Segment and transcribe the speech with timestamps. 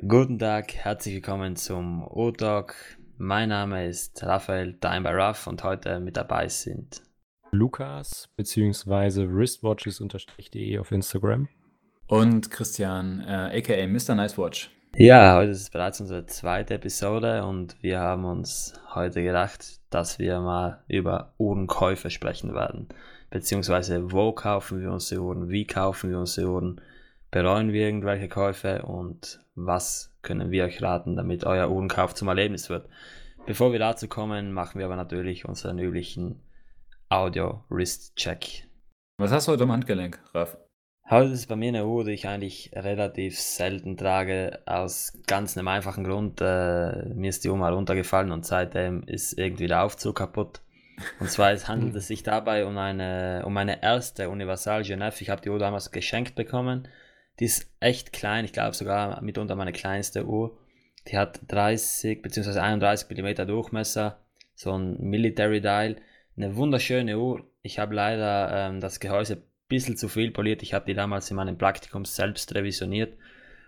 [0.00, 2.74] Guten Tag, herzlich willkommen zum O-Talk.
[3.16, 7.00] Mein Name ist Raphael Time by Ruff und heute mit dabei sind
[7.52, 9.28] Lukas bzw.
[9.28, 11.48] wristwatches-de auf Instagram.
[12.08, 14.16] Und Christian, äh, aka Mr.
[14.16, 14.68] Nicewatch.
[14.96, 20.40] Ja, heute ist bereits unsere zweite Episode und wir haben uns heute gedacht, dass wir
[20.40, 22.88] mal über Uhrenkäufe sprechen werden.
[23.30, 26.80] Beziehungsweise wo kaufen wir unsere Uhren, wie kaufen wir unsere Uhren,
[27.34, 32.70] bereuen wir irgendwelche Käufe und was können wir euch raten, damit euer Uhrenkauf zum Erlebnis
[32.70, 32.88] wird.
[33.44, 36.40] Bevor wir dazu kommen, machen wir aber natürlich unseren üblichen
[37.08, 38.68] Audio-Wrist-Check.
[39.18, 40.56] Was hast du heute am Handgelenk, Raf?
[41.10, 45.66] Heute ist bei mir eine Uhr, die ich eigentlich relativ selten trage, aus ganz einem
[45.66, 46.40] einfachen Grund.
[46.40, 50.60] Äh, mir ist die Uhr mal runtergefallen und seitdem ist irgendwie der Aufzug kaputt.
[51.18, 55.20] Und zwar es handelt es sich dabei um eine, um meine erste Universal Genève.
[55.20, 56.86] Ich habe die Uhr damals geschenkt bekommen.
[57.40, 60.56] Die ist echt klein, ich glaube sogar mitunter meine kleinste Uhr.
[61.08, 62.58] Die hat 30 bzw.
[62.58, 64.18] 31 mm Durchmesser,
[64.54, 65.96] so ein Military Dial.
[66.36, 67.44] Eine wunderschöne Uhr.
[67.62, 70.62] Ich habe leider ähm, das Gehäuse bisschen zu viel poliert.
[70.62, 73.16] Ich habe die damals in meinem Praktikum selbst revisioniert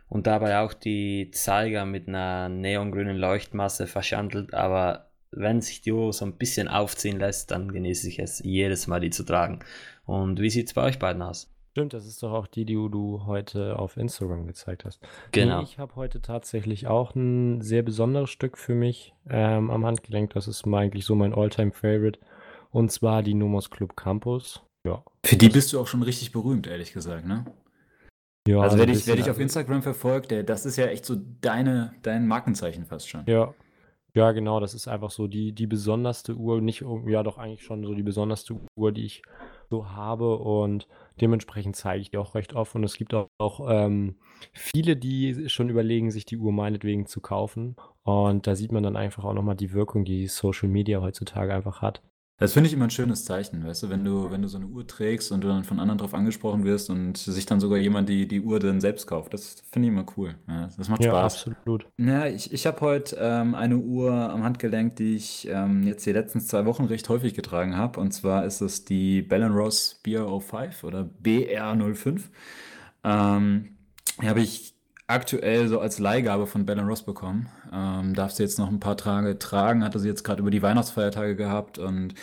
[0.09, 4.55] und dabei auch die Zeiger mit einer neongrünen Leuchtmasse verschandelt.
[4.55, 8.87] Aber wenn sich die Uhr so ein bisschen aufziehen lässt, dann genieße ich es jedes
[8.87, 9.61] Mal, die zu tragen.
[10.05, 11.53] Und wie sieht es bei euch beiden aus?
[11.77, 14.98] Stimmt, das ist doch auch die, die du heute auf Instagram gezeigt hast.
[15.32, 15.58] Genau.
[15.58, 20.32] Nee, ich habe heute tatsächlich auch ein sehr besonderes Stück für mich ähm, am Handgelenk.
[20.32, 22.19] Das ist mal eigentlich so mein Alltime favorite
[22.70, 24.62] Und zwar die Nomos Club Campus.
[24.86, 25.04] Ja.
[25.22, 27.44] Für die bist du auch schon richtig berühmt, ehrlich gesagt, ne?
[28.48, 31.16] Ja, also, wer, dich, wer dich auf Instagram verfolgt, der, das ist ja echt so
[31.42, 33.27] deine, dein Markenzeichen fast schon.
[33.27, 33.52] Ja.
[34.14, 37.84] Ja, genau, das ist einfach so die, die besonderste Uhr, nicht, ja, doch eigentlich schon
[37.84, 39.22] so die besonderste Uhr, die ich
[39.70, 40.86] so habe und
[41.20, 44.17] dementsprechend zeige ich die auch recht oft und es gibt auch, auch ähm,
[44.53, 48.97] viele, die schon überlegen, sich die Uhr meinetwegen zu kaufen und da sieht man dann
[48.97, 52.03] einfach auch nochmal die Wirkung, die Social Media heutzutage einfach hat.
[52.38, 54.66] Das finde ich immer ein schönes Zeichen, weißt du, wenn du, wenn du so eine
[54.66, 58.10] Uhr trägst und du dann von anderen drauf angesprochen wirst und sich dann sogar jemand
[58.10, 59.32] die, die Uhr dann selbst kauft.
[59.32, 60.34] Das finde ich immer cool.
[60.47, 61.48] Ja, das macht Ja, Spaß.
[61.48, 61.86] absolut.
[61.97, 66.12] Ja, ich, ich habe heute ähm, eine Uhr am Handgelenk, die ich ähm, jetzt die
[66.12, 68.00] letzten zwei Wochen recht häufig getragen habe.
[68.00, 72.20] Und zwar ist es die Bell Ross BR05 oder BR05.
[73.03, 73.76] Ähm,
[74.20, 74.75] die habe ich
[75.09, 77.49] aktuell so als Leihgabe von Bell Ross bekommen.
[77.72, 80.62] Ähm, darf sie jetzt noch ein paar Tage tragen, hatte sie jetzt gerade über die
[80.62, 82.15] Weihnachtsfeiertage gehabt und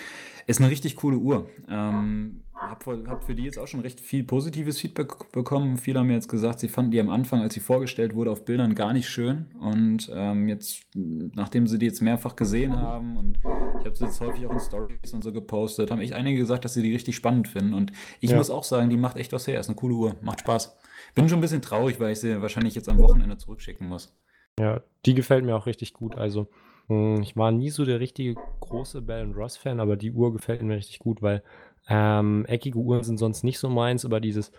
[0.48, 1.48] ist eine richtig coole Uhr.
[1.70, 5.78] Ähm, hab, hab für die jetzt auch schon recht viel positives Feedback bekommen.
[5.78, 8.46] Viele haben mir jetzt gesagt, sie fanden die am Anfang, als sie vorgestellt wurde, auf
[8.46, 9.48] Bildern gar nicht schön.
[9.60, 13.38] Und ähm, jetzt, nachdem sie die jetzt mehrfach gesehen haben und
[13.80, 16.64] ich habe sie jetzt häufig auch in Stories und so gepostet, haben echt einige gesagt,
[16.64, 17.74] dass sie die richtig spannend finden.
[17.74, 17.92] Und
[18.22, 18.38] ich Ja.
[18.38, 19.60] muss auch sagen, die macht echt was her.
[19.60, 20.76] Ist eine coole Uhr, macht Spaß.
[21.16, 24.16] Bin schon ein bisschen traurig, weil ich sie wahrscheinlich jetzt am Wochenende zurückschicken muss.
[24.59, 26.16] Ja, die gefällt mir auch richtig gut.
[26.16, 26.47] Also,
[26.88, 30.62] mh, ich war nie so der richtige große Bell Ross Fan, aber die Uhr gefällt
[30.62, 31.44] mir richtig gut, weil
[31.88, 34.51] ähm, eckige Uhren sind sonst nicht so meins, aber dieses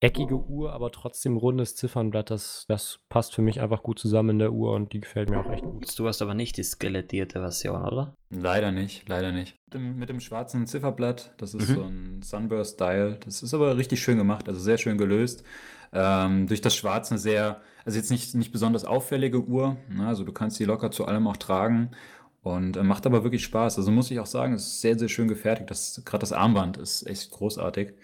[0.00, 4.38] eckige Uhr, aber trotzdem rundes Ziffernblatt, das, das passt für mich einfach gut zusammen in
[4.38, 5.98] der Uhr und die gefällt mir auch echt gut.
[5.98, 8.14] Du hast aber nicht die skelettierte Version, oder?
[8.30, 9.56] Leider nicht, leider nicht.
[9.66, 11.74] Mit dem, mit dem schwarzen Zifferblatt, das ist Mhm.
[11.74, 13.18] so ein Sunburst-Style.
[13.24, 15.44] Das ist aber richtig schön gemacht, also sehr schön gelöst.
[15.92, 19.76] Ähm, durch das Schwarz eine sehr, also jetzt nicht, nicht besonders auffällige Uhr.
[19.88, 20.06] Ne?
[20.06, 21.90] Also du kannst die locker zu allem auch tragen
[22.42, 23.78] und äh, macht aber wirklich Spaß.
[23.78, 25.70] Also muss ich auch sagen, es ist sehr, sehr schön gefertigt.
[25.70, 27.94] Das, gerade das Armband ist echt großartig.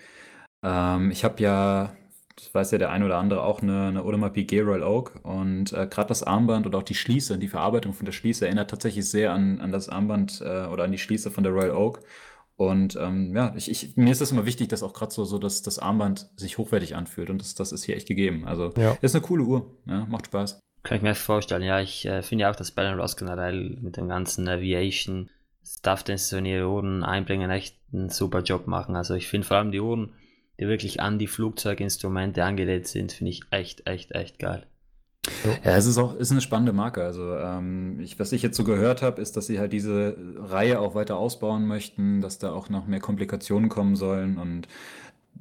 [0.62, 1.92] Ähm, ich habe ja,
[2.36, 5.72] das weiß ja der ein oder andere, auch eine, eine Audemars Piguet Royal Oak und
[5.72, 9.08] äh, gerade das Armband und auch die Schließe, die Verarbeitung von der Schließe erinnert tatsächlich
[9.08, 12.00] sehr an, an das Armband äh, oder an die Schließe von der Royal Oak.
[12.56, 15.38] Und ähm, ja, ich, ich, mir ist es immer wichtig, dass auch gerade so, so
[15.38, 18.46] dass das Armband sich hochwertig anfühlt und das, das ist hier echt gegeben.
[18.46, 18.96] Also Ja.
[19.00, 20.60] ist eine coole Uhr, ja, macht Spaß.
[20.82, 23.96] Kann ich mir vorstellen, ja, ich äh, finde ja auch, dass Bell Ross generell mit
[23.96, 25.30] dem ganzen Aviation
[25.64, 28.96] Stuff, den sie so in ihre Uhren einbringen, echt einen super Job machen.
[28.96, 30.12] Also ich finde vor allem die Uhren,
[30.58, 34.66] die wirklich an die Flugzeuginstrumente angelegt sind, finde ich echt, echt, echt geil.
[35.64, 37.02] Ja, es ist auch ist eine spannende Marke.
[37.02, 40.80] Also, ähm, ich, was ich jetzt so gehört habe, ist, dass sie halt diese Reihe
[40.80, 44.38] auch weiter ausbauen möchten, dass da auch noch mehr Komplikationen kommen sollen.
[44.38, 44.68] Und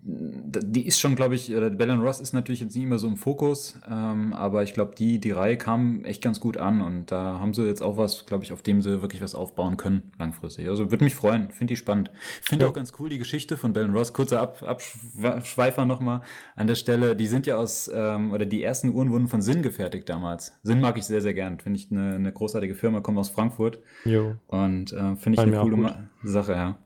[0.04, 3.18] die ist schon, glaube ich, oder Bell Ross ist natürlich jetzt nicht immer so im
[3.18, 7.40] Fokus, ähm, aber ich glaube, die, die Reihe kam echt ganz gut an und da
[7.40, 10.68] haben sie jetzt auch was, glaube ich, auf dem sie wirklich was aufbauen können, langfristig.
[10.68, 12.10] Also würde mich freuen, finde ich spannend.
[12.42, 12.72] Finde Ja.
[12.72, 14.12] auch ganz cool die Geschichte von Bell Ross.
[14.12, 16.22] Kurzer Ab Abschweifer nochmal
[16.56, 17.16] an der Stelle.
[17.16, 20.54] Die sind ja aus, ähm, oder die ersten Uhren wurden von Sinn gefertigt damals.
[20.64, 21.60] Sinn mag ich sehr, sehr gern.
[21.60, 24.36] Finde ich eine, eine großartige Firma, kommt aus Frankfurt Jo.
[24.48, 26.78] und äh, finde ich eine coole Sache, ja.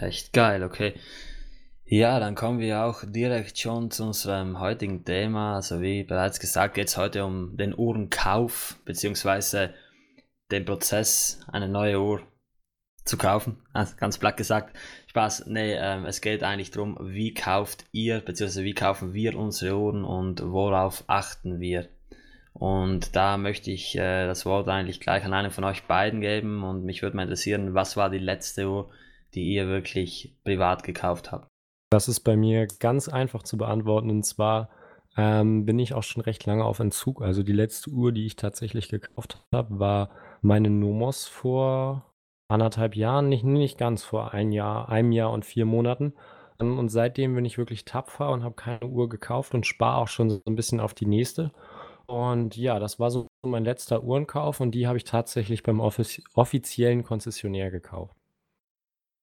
[0.00, 0.94] Echt geil, okay.
[1.86, 5.56] Ja, dann kommen wir auch direkt schon zu unserem heutigen Thema.
[5.56, 9.74] Also wie bereits gesagt, geht es heute um den Uhrenkauf beziehungsweise
[10.50, 12.22] den Prozess, eine neue Uhr
[13.04, 13.58] zu kaufen.
[13.74, 14.74] Also ganz platt gesagt.
[15.08, 19.76] Spaß, nee, ähm, es geht eigentlich darum, wie kauft ihr, beziehungsweise wie kaufen wir unsere
[19.76, 21.88] Uhren und worauf achten wir.
[22.54, 26.64] Und da möchte ich äh, das Wort eigentlich gleich an einen von euch beiden geben
[26.64, 28.90] und mich würde mal interessieren, was war die letzte Uhr,
[29.34, 31.53] die ihr wirklich privat gekauft habt?
[31.94, 34.68] Das ist bei mir ganz einfach zu beantworten und zwar
[35.16, 37.22] ähm, bin ich auch schon recht lange auf Entzug.
[37.22, 40.10] Also die letzte Uhr, die ich tatsächlich gekauft habe, war
[40.42, 42.12] meine Nomos vor
[42.48, 46.14] anderthalb Jahren, nicht, nicht ganz vor ein Jahr, einem Jahr und vier Monaten.
[46.58, 50.08] Ähm, und seitdem bin ich wirklich tapfer und habe keine Uhr gekauft und spare auch
[50.08, 51.52] schon so ein bisschen auf die nächste.
[52.06, 56.20] Und ja, das war so mein letzter Uhrenkauf und die habe ich tatsächlich beim offiz
[56.34, 58.16] offiziellen Konzessionär gekauft.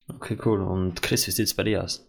[0.08, 0.62] Okay, cool.
[0.62, 2.08] Und Chris, wie sieht es bei dir aus?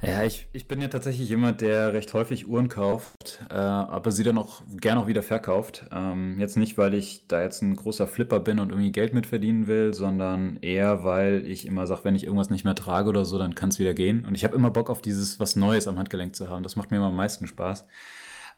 [0.00, 4.22] Ja, ich, ich bin ja tatsächlich jemand, der recht häufig Uhren kauft, äh, aber sie
[4.22, 5.86] dann auch gerne auch wieder verkauft.
[5.92, 9.26] Ähm, jetzt nicht, weil ich da jetzt ein großer Flipper bin und irgendwie Geld mit
[9.26, 13.24] verdienen will, sondern eher, weil ich immer sage, wenn ich irgendwas nicht mehr trage oder
[13.24, 14.24] so, dann kann es wieder gehen.
[14.24, 16.62] Und ich habe immer Bock auf dieses was Neues am Handgelenk zu haben.
[16.62, 17.84] Das macht mir immer am meisten Spaß.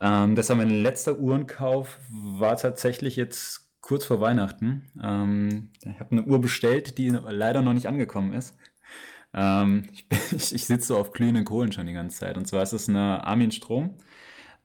[0.03, 4.91] Ähm, deshalb mein letzter Uhrenkauf war tatsächlich jetzt kurz vor Weihnachten.
[5.03, 8.57] Ähm, ich habe eine Uhr bestellt, die leider noch nicht angekommen ist.
[9.35, 9.85] Ähm,
[10.37, 12.37] ich, ich, sitze auf glühenden Kohlen schon die ganze Zeit.
[12.37, 13.95] Und zwar ist es eine Armin Strom,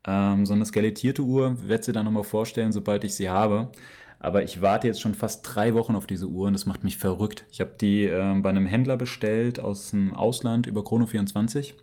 [0.07, 1.57] ähm, so eine skelettierte Uhr.
[1.67, 3.71] Werde sie dann nochmal vorstellen, sobald ich sie habe.
[4.19, 6.97] Aber ich warte jetzt schon fast drei Wochen auf diese Uhr und das macht mich
[6.97, 7.45] verrückt.
[7.51, 11.73] Ich habe die äh, bei einem Händler bestellt aus dem Ausland über Chrono24.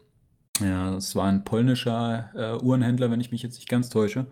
[0.61, 4.27] Ja, es war ein polnischer äh, Uhrenhändler, wenn ich mich jetzt nicht ganz täusche.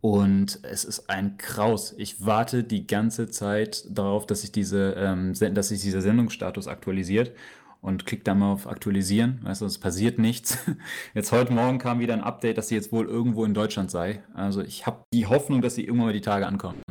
[0.00, 1.94] Und es ist ein Kraus.
[1.96, 7.32] Ich warte die ganze Zeit darauf, dass sich, diese, ähm, dass sich dieser Sendungsstatus aktualisiert
[7.80, 9.40] und klicke da mal auf Aktualisieren.
[9.42, 10.58] Weißt du, es passiert nichts.
[11.14, 14.22] Jetzt heute Morgen kam wieder ein Update, dass sie jetzt wohl irgendwo in Deutschland sei.
[14.34, 16.82] Also ich habe die Hoffnung, dass sie irgendwann mal die Tage ankommt.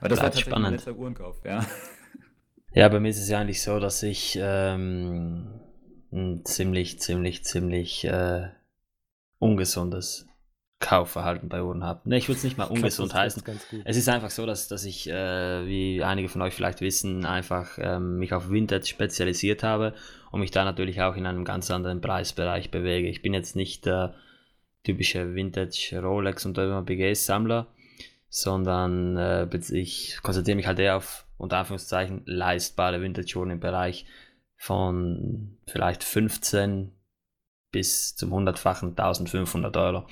[0.00, 0.64] Aber das war tatsächlich spannend.
[0.64, 1.64] mein letzter Uhrenkauf, ja.
[2.72, 5.60] Ja, bei mir ist es ja eigentlich so, dass ich ähm,
[6.12, 8.48] ein ziemlich, ziemlich, ziemlich äh,
[9.40, 10.29] ungesundes
[10.80, 12.08] Kaufverhalten bei Uhren habe.
[12.08, 13.42] Ne, ich würde es nicht mal ungesund heißen.
[13.84, 17.78] Es ist einfach so, dass, dass ich, äh, wie einige von euch vielleicht wissen, einfach
[17.78, 19.94] ähm, mich auf Vintage spezialisiert habe
[20.32, 23.08] und mich da natürlich auch in einem ganz anderen Preisbereich bewege.
[23.08, 24.14] Ich bin jetzt nicht der
[24.82, 27.66] typische Vintage Rolex und BGS Sammler,
[28.30, 34.06] sondern äh, ich konzentriere mich halt eher auf unter Anführungszeichen leistbare Vintage-Uhren im Bereich
[34.56, 36.92] von vielleicht 15
[37.70, 40.06] bis zum hundertfachen 1500 Euro.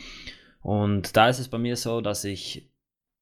[0.69, 2.71] Und da ist es bei mir so, dass ich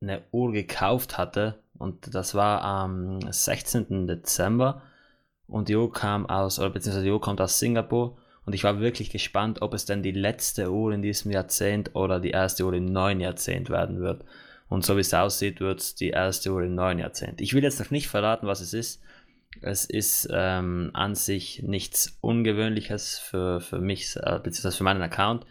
[0.00, 4.08] eine Uhr gekauft hatte und das war am 16.
[4.08, 4.82] Dezember
[5.46, 8.80] und die Uhr kam aus, oder beziehungsweise die Uhr kommt aus Singapur und ich war
[8.80, 12.74] wirklich gespannt, ob es denn die letzte Uhr in diesem Jahrzehnt oder die erste Uhr
[12.74, 14.24] im neuen Jahrzehnt werden wird.
[14.66, 17.40] Und so wie es aussieht, wird es die erste Uhr im neuen Jahrzehnt.
[17.40, 19.00] Ich will jetzt noch nicht verraten, was es ist.
[19.62, 25.46] Es ist ähm, an sich nichts Ungewöhnliches für, für mich, äh, beziehungsweise für meinen Account.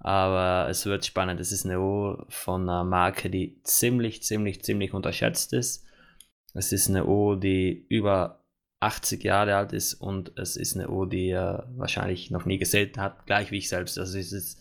[0.00, 1.40] Aber es wird spannend.
[1.40, 5.84] Es ist eine Uhr von einer Marke, die ziemlich, ziemlich, ziemlich unterschätzt ist.
[6.54, 8.44] Es ist eine Uhr, die über
[8.80, 12.92] 80 Jahre alt ist und es ist eine Uhr, die er wahrscheinlich noch nie gesehen
[12.96, 13.98] hat, gleich wie ich selbst.
[13.98, 14.60] Also es ist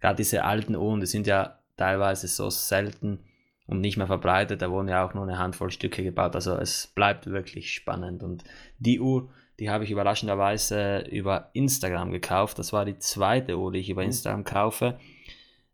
[0.00, 3.20] gerade diese alten Uhren, die sind ja teilweise so selten
[3.66, 4.62] und nicht mehr verbreitet.
[4.62, 6.34] Da wurden ja auch nur eine Handvoll Stücke gebaut.
[6.34, 8.22] Also es bleibt wirklich spannend.
[8.22, 8.44] Und
[8.78, 12.58] die Uhr, die habe ich überraschenderweise über Instagram gekauft.
[12.58, 14.08] Das war die zweite Uhr, die ich über mhm.
[14.08, 14.98] Instagram kaufe.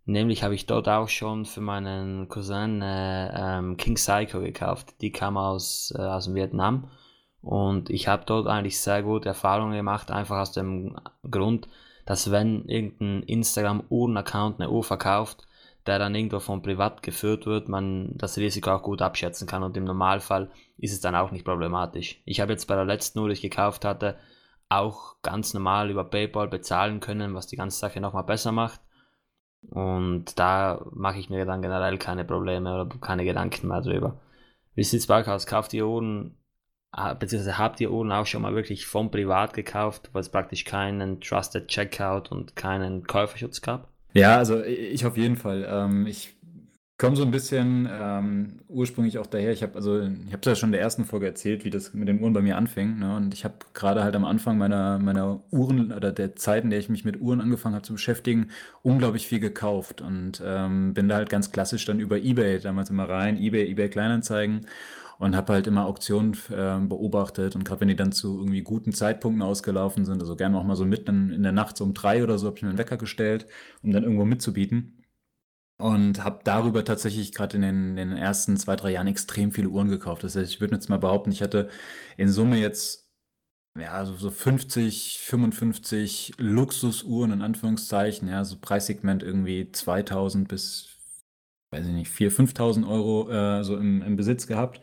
[0.04, 4.94] Nämlich habe ich dort auch schon für meinen Cousin äh, ähm, King Psycho gekauft.
[5.00, 6.90] Die kam aus, äh, aus Vietnam.
[7.40, 10.96] Und ich habe dort eigentlich sehr gute Erfahrungen gemacht, einfach aus dem
[11.28, 11.68] Grund,
[12.04, 15.46] dass wenn irgendein Instagram-Uhren-Account eine Uhr verkauft,
[15.86, 19.76] der dann irgendwo von privat geführt wird, man das Risiko auch gut abschätzen kann und
[19.76, 22.20] im Normalfall ist es dann auch nicht problematisch.
[22.24, 24.16] Ich habe jetzt bei der letzten Uhr, die ich gekauft hatte,
[24.68, 28.80] auch ganz normal über PayPal bezahlen können, was die ganze Sache nochmal besser macht.
[29.68, 34.20] Und da mache ich mir dann generell keine Probleme oder keine Gedanken mehr drüber.
[34.74, 35.46] Wie sieht es bei euch aus?
[35.46, 36.38] Kauft ihr Uhren,
[37.18, 41.20] beziehungsweise habt ihr Uhren auch schon mal wirklich vom Privat gekauft, weil es praktisch keinen
[41.20, 43.91] Trusted Checkout und keinen Käuferschutz gab?
[44.14, 45.66] Ja, also ich auf jeden Fall.
[45.68, 46.34] Ähm, ich
[46.98, 49.52] komme so ein bisschen ähm, ursprünglich auch daher.
[49.52, 51.94] Ich habe also, ich habe es ja schon in der ersten Folge erzählt, wie das
[51.94, 52.98] mit den Uhren bei mir anfing.
[52.98, 53.16] Ne?
[53.16, 56.78] Und ich habe gerade halt am Anfang meiner, meiner Uhren oder der Zeit, in der
[56.78, 58.50] ich mich mit Uhren angefangen habe zu beschäftigen,
[58.82, 63.08] unglaublich viel gekauft und ähm, bin da halt ganz klassisch dann über eBay damals immer
[63.08, 64.66] rein, eBay, eBay Kleinanzeigen
[65.22, 68.92] und habe halt immer Auktionen äh, beobachtet und gerade wenn die dann zu irgendwie guten
[68.92, 72.24] Zeitpunkten ausgelaufen sind, also gerne auch mal so mitten in der Nacht so um drei
[72.24, 73.46] oder so, habe ich mir einen Wecker gestellt,
[73.84, 74.98] um dann irgendwo mitzubieten.
[75.78, 79.68] Und habe darüber tatsächlich gerade in den, in den, ersten zwei, drei Jahren extrem viele
[79.68, 80.24] Uhren gekauft.
[80.24, 81.68] Das heißt, ich würde jetzt mal behaupten, ich hatte
[82.16, 83.08] in Summe jetzt
[83.78, 90.91] ja, so, so 50, 55 Luxusuhren in Anführungszeichen, ja, so Preissegment irgendwie 2000 bis,
[91.72, 94.80] weiß ich nicht, 4.000, 5.000 Euro äh, so im, im Besitz gehabt.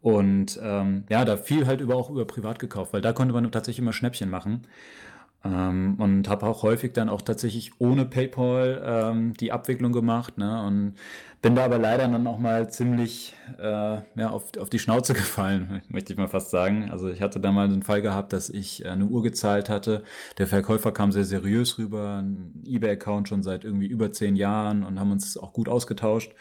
[0.00, 3.50] Und ähm, ja, da viel halt über, auch über privat gekauft, weil da konnte man
[3.50, 4.66] tatsächlich immer Schnäppchen machen.
[5.44, 10.36] Ähm, und habe auch häufig dann auch tatsächlich ohne PayPal ähm, die Abwicklung gemacht.
[10.36, 10.62] Ne?
[10.66, 10.94] Und
[11.40, 13.62] bin da aber leider dann auch mal ziemlich äh,
[14.16, 16.90] ja, auf, auf die Schnauze gefallen, möchte ich mal fast sagen.
[16.90, 20.02] Also ich hatte da mal den Fall gehabt, dass ich äh, eine Uhr gezahlt hatte.
[20.38, 24.98] Der Verkäufer kam sehr seriös rüber, ein eBay-Account schon seit irgendwie über zehn Jahren und
[24.98, 26.34] haben uns auch gut ausgetauscht.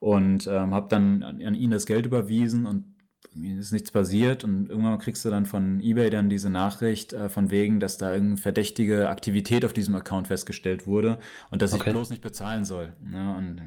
[0.00, 2.93] Und ähm, habe dann an, an ihn das Geld überwiesen und
[3.34, 7.28] mir ist nichts passiert und irgendwann kriegst du dann von eBay dann diese Nachricht äh,
[7.28, 11.18] von wegen, dass da irgendeine verdächtige Aktivität auf diesem Account festgestellt wurde
[11.50, 11.90] und dass okay.
[11.90, 12.92] ich bloß nicht bezahlen soll.
[13.12, 13.60] Ja, und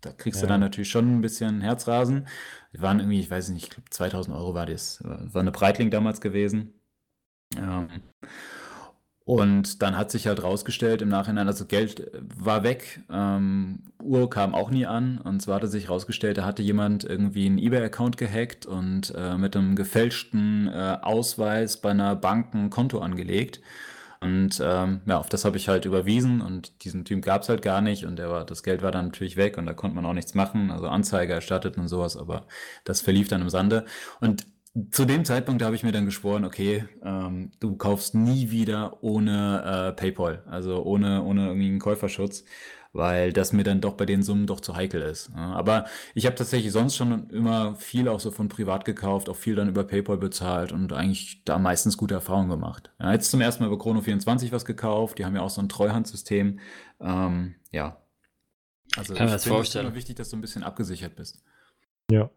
[0.00, 0.46] da kriegst ja.
[0.46, 2.26] du dann natürlich schon ein bisschen Herzrasen.
[2.72, 5.02] Die waren irgendwie, ich weiß nicht, ich glaube 2000 Euro war das.
[5.02, 6.74] War eine Breitling damals gewesen.
[7.56, 7.86] Ja.
[9.26, 14.28] Und dann hat sich halt rausgestellt im Nachhinein, also Geld äh, war weg, ähm, Uhr
[14.28, 15.18] kam auch nie an.
[15.18, 19.56] Und zwar hatte sich rausgestellt, da hatte jemand irgendwie einen eBay-Account gehackt und äh, mit
[19.56, 23.62] einem gefälschten äh, Ausweis bei einer Bank ein Konto angelegt.
[24.20, 27.60] Und ähm, ja, auf das habe ich halt überwiesen und diesen Typ gab es halt
[27.60, 30.06] gar nicht und der war, das Geld war dann natürlich weg und da konnte man
[30.06, 32.46] auch nichts machen, also Anzeige erstattet und sowas, aber
[32.84, 33.84] das verlief dann im Sande.
[34.20, 34.46] Und
[34.90, 39.62] zu dem Zeitpunkt habe ich mir dann geschworen, okay, ähm, du kaufst nie wieder ohne
[39.64, 42.44] äh, PayPal, also ohne, ohne irgendwie einen Käuferschutz,
[42.92, 45.30] weil das mir dann doch bei den Summen doch zu heikel ist.
[45.34, 49.36] Ja, aber ich habe tatsächlich sonst schon immer viel auch so von privat gekauft, auch
[49.36, 52.90] viel dann über PayPal bezahlt und eigentlich da meistens gute Erfahrungen gemacht.
[52.98, 55.68] Ja, jetzt zum ersten Mal über Chrono24 was gekauft, die haben ja auch so ein
[55.68, 56.58] Treuhandsystem.
[57.00, 58.00] Ähm, ja.
[58.96, 61.44] Also Kann ich finde es immer wichtig, dass du ein bisschen abgesichert bist.
[62.10, 62.28] Ja.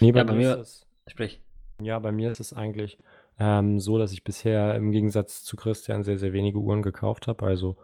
[0.00, 1.40] Nee, bei, ja, bei mir, das, sprich.
[1.82, 2.98] Ja, bei mir ist es eigentlich
[3.38, 7.46] ähm, so, dass ich bisher im Gegensatz zu Christian sehr, sehr wenige Uhren gekauft habe.
[7.46, 7.76] Also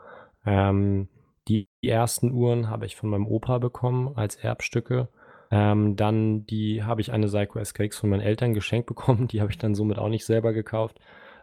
[0.45, 1.09] ähm,
[1.49, 5.09] die ersten Uhren habe ich von meinem Opa bekommen als Erbstücke.
[5.51, 9.29] Ähm, dann die habe ich eine Seiko SKX von meinen Eltern geschenkt bekommen.
[9.33, 10.99] Die habe ich dann somit auch nicht selber gekauft.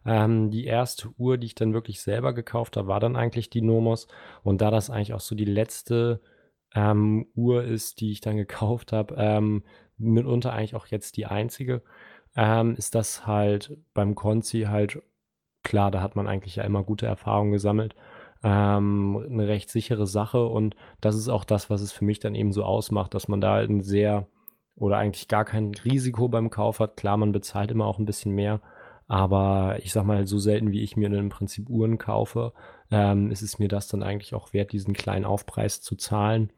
[0.06, 3.62] Ähm, die erste Uhr, die ich dann wirklich selber gekauft habe, war dann eigentlich die
[3.62, 4.08] Nomos.
[4.44, 6.20] Und da das eigentlich auch so die letzte
[6.76, 9.64] ähm, Uhr ist, die ich dann gekauft habe, ähm,
[9.98, 11.82] mitunter eigentlich auch jetzt die einzige,
[12.36, 15.02] ähm, ist das halt beim Konzi halt
[15.64, 17.96] klar, da hat man eigentlich ja immer gute Erfahrungen gesammelt.
[18.44, 22.36] Ähm, 'ne recht sichere Sache und das ist auch das, was es für mich dann
[22.36, 24.28] eben so ausmacht, dass man da ein sehr
[24.76, 26.98] oder eigentlich gar kein Risiko beim Kauf hat.
[26.98, 28.62] Klar, man bezahlt immer auch ein bisschen mehr,
[29.08, 32.54] aber ich sage mal, so selten wie ich mir im Prinzip Uhren kaufe,
[32.92, 36.52] ähm, ist es mir das dann eigentlich auch wert, diesen kleinen Aufpreis zu zahlen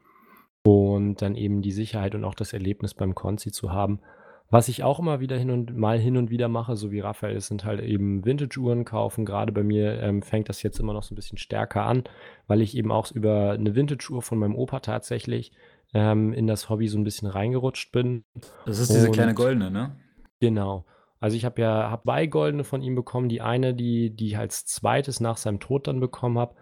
[0.64, 4.00] und dann eben die Sicherheit und auch das Erlebnis beim Konzi zu haben.
[4.48, 7.40] Was ich auch immer wieder hin und mal hin und wieder mache, so wie Raphael,
[7.40, 9.24] sind halt eben Vintage-Uhren kaufen.
[9.24, 12.04] Gerade bei mir ähm, fängt das jetzt immer noch so ein bisschen stärker an,
[12.46, 15.52] weil ich eben auch über eine Vintage-Uhr von meinem Opa tatsächlich
[15.94, 18.24] ähm, in das Hobby so ein bisschen reingerutscht bin.
[18.66, 19.96] Das ist diese und, kleine goldene, ne?
[20.38, 20.84] Genau.
[21.18, 23.28] Also ich habe ja hab zwei goldene von ihm bekommen.
[23.28, 26.54] Die eine, die, die ich als zweites nach seinem Tod dann bekommen habe,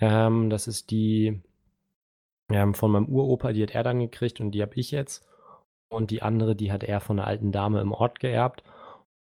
[0.00, 1.42] ähm, das ist die
[2.50, 5.26] ähm, von meinem Uropa, die hat er dann gekriegt und die habe ich jetzt
[5.92, 8.64] und die andere, die hat er von einer alten Dame im Ort geerbt.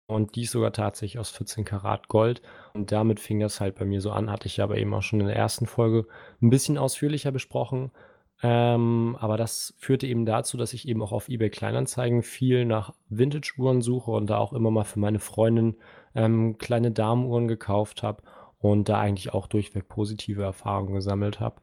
[0.07, 2.43] Und die ist sogar tatsächlich aus 14 Karat Gold.
[2.75, 4.31] Und damit fing das halt bei mir so an.
[4.31, 6.07] Hatte ich aber eben auch schon in der ersten Folge
[6.41, 7.93] ein bisschen ausführlicher besprochen.
[8.43, 12.95] Ähm, aber das führte eben dazu, dass ich eben auch auf eBay Kleinanzeigen viel nach
[13.09, 15.77] Vintage-Uhren suche und da auch immer mal für meine Freundin
[16.15, 18.23] ähm, kleine Damenuhren gekauft habe
[18.59, 21.61] und da eigentlich auch durchweg positive Erfahrungen gesammelt habe.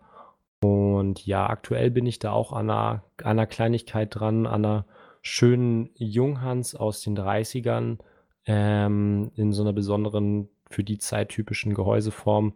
[0.61, 4.85] Und ja, aktuell bin ich da auch an einer, an einer Kleinigkeit dran, an einer
[5.21, 7.99] schönen Junghans aus den 30ern
[8.45, 12.53] ähm, in so einer besonderen, für die Zeit typischen Gehäuseform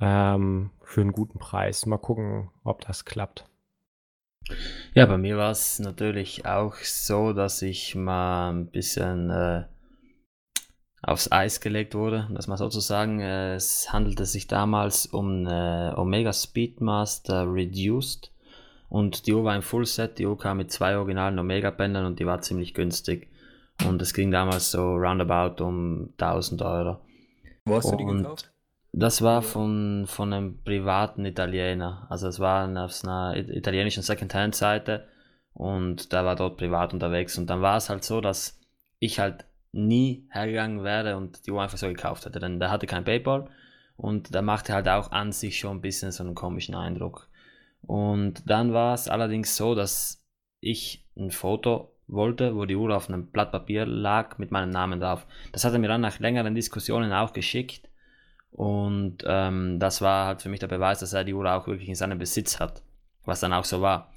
[0.00, 1.86] ähm, für einen guten Preis.
[1.86, 3.44] Mal gucken, ob das klappt.
[4.94, 9.64] Ja, bei mir war es natürlich auch so, dass ich mal ein bisschen äh,
[11.02, 13.20] aufs Eis gelegt wurde, das mal sozusagen.
[13.20, 18.32] Es handelte sich damals um eine Omega Speedmaster Reduced
[18.88, 22.26] und die Uhr war ein Fullset, die Uhr kam mit zwei originalen Omega-Bändern und die
[22.26, 23.28] war ziemlich günstig.
[23.86, 26.98] Und es ging damals so roundabout um 1000 Euro.
[27.64, 28.52] Wo hast und du die gekauft?
[28.92, 32.06] Das war von, von einem privaten Italiener.
[32.10, 35.08] Also es war auf einer italienischen Secondhand-Seite
[35.54, 37.38] und der war dort privat unterwegs.
[37.38, 38.60] Und dann war es halt so, dass
[38.98, 42.38] ich halt nie hergegangen wäre und die Uhr einfach so gekauft hätte.
[42.38, 43.48] Denn der hatte kein PayPal
[43.96, 47.28] und der machte halt auch an sich schon ein bisschen so einen komischen Eindruck.
[47.82, 50.24] Und dann war es allerdings so, dass
[50.60, 55.00] ich ein Foto wollte, wo die Uhr auf einem Blatt Papier lag mit meinem Namen
[55.00, 55.26] drauf.
[55.50, 57.88] Das hat er mir dann nach längeren Diskussionen auch geschickt.
[58.50, 61.88] Und ähm, das war halt für mich der Beweis, dass er die Uhr auch wirklich
[61.88, 62.82] in seinem Besitz hat.
[63.24, 64.12] Was dann auch so war.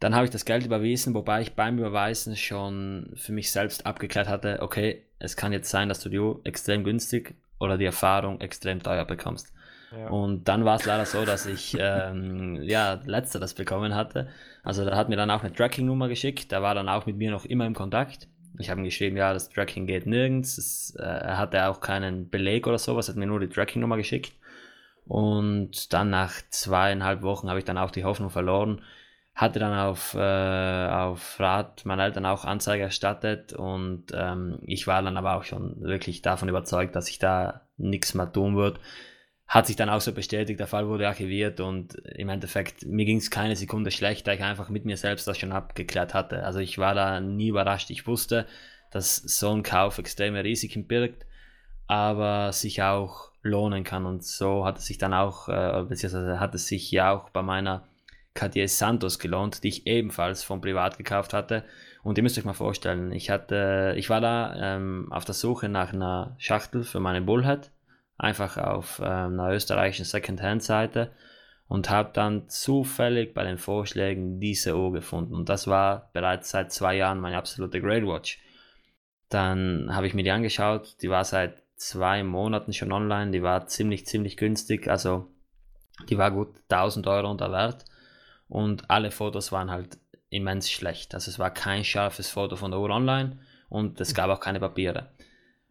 [0.00, 4.28] Dann habe ich das Geld überwiesen, wobei ich beim Überweisen schon für mich selbst abgeklärt
[4.28, 8.82] hatte, okay, es kann jetzt sein, dass du die extrem günstig oder die Erfahrung extrem
[8.82, 9.52] teuer bekommst.
[9.90, 10.08] Ja.
[10.08, 14.28] Und dann war es leider so, dass ich ähm, ja letzteres bekommen hatte.
[14.62, 16.52] Also da hat mir dann auch eine Tracking-Nummer geschickt.
[16.52, 18.28] Der war dann auch mit mir noch immer im Kontakt.
[18.58, 20.58] Ich habe ihm geschrieben, ja, das Tracking geht nirgends.
[20.58, 24.32] Es, äh, er hatte auch keinen Beleg oder sowas, hat mir nur die Tracking-Nummer geschickt.
[25.06, 28.82] Und dann nach zweieinhalb Wochen habe ich dann auch die Hoffnung verloren.
[29.38, 35.00] Hatte dann auf, äh, auf Rat meiner Eltern auch Anzeige erstattet und ähm, ich war
[35.02, 38.80] dann aber auch schon wirklich davon überzeugt, dass ich da nichts mehr tun würde
[39.48, 43.16] hat sich dann auch so bestätigt, der Fall wurde archiviert und im Endeffekt, mir ging
[43.16, 46.44] es keine Sekunde schlecht, da ich einfach mit mir selbst das schon abgeklärt hatte.
[46.44, 47.88] Also ich war da nie überrascht.
[47.88, 48.46] Ich wusste,
[48.90, 51.24] dass so ein Kauf extreme Risiken birgt,
[51.86, 54.04] aber sich auch lohnen kann.
[54.04, 57.40] Und so hat es sich dann auch, äh, beziehungsweise hat es sich ja auch bei
[57.40, 57.87] meiner
[58.38, 61.64] Cartier Santos gelohnt, die ich ebenfalls vom Privat gekauft hatte.
[62.04, 65.68] Und ihr müsst euch mal vorstellen, ich hatte, ich war da ähm, auf der Suche
[65.68, 67.72] nach einer Schachtel für meine Bullhead
[68.16, 71.10] einfach auf ähm, einer österreichischen Secondhand-Seite
[71.66, 75.34] und habe dann zufällig bei den Vorschlägen diese Uhr gefunden.
[75.34, 78.38] Und das war bereits seit zwei Jahren meine absolute Great Watch.
[79.30, 83.66] Dann habe ich mir die angeschaut, die war seit zwei Monaten schon online, die war
[83.66, 85.26] ziemlich, ziemlich günstig, also
[86.08, 87.84] die war gut 1000 Euro unter Wert
[88.48, 89.98] und alle Fotos waren halt
[90.30, 91.14] immens schlecht.
[91.14, 93.38] Also es war kein scharfes Foto von der Uhr online
[93.68, 95.10] und es gab auch keine Papiere.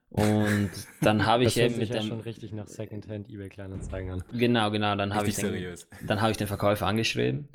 [0.09, 2.03] Und dann habe ich eben mit dem.
[2.03, 4.23] schon richtig nach Secondhand eBay Kleinanzeigen an.
[4.31, 4.95] Genau, genau.
[4.95, 7.49] Dann habe ich, den, dann hab ich den Verkäufer angeschrieben.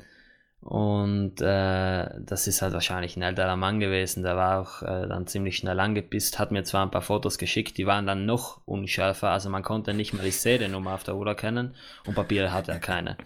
[0.63, 4.23] Und äh, das ist halt wahrscheinlich ein älterer Mann gewesen.
[4.23, 7.77] Der war auch äh, dann ziemlich schnell angepisst, hat mir zwar ein paar Fotos geschickt,
[7.77, 9.31] die waren dann noch unschärfer.
[9.31, 11.75] Also man konnte nicht mal die Seriennummer auf der Uhr erkennen
[12.07, 13.17] und Papiere hatte er keine.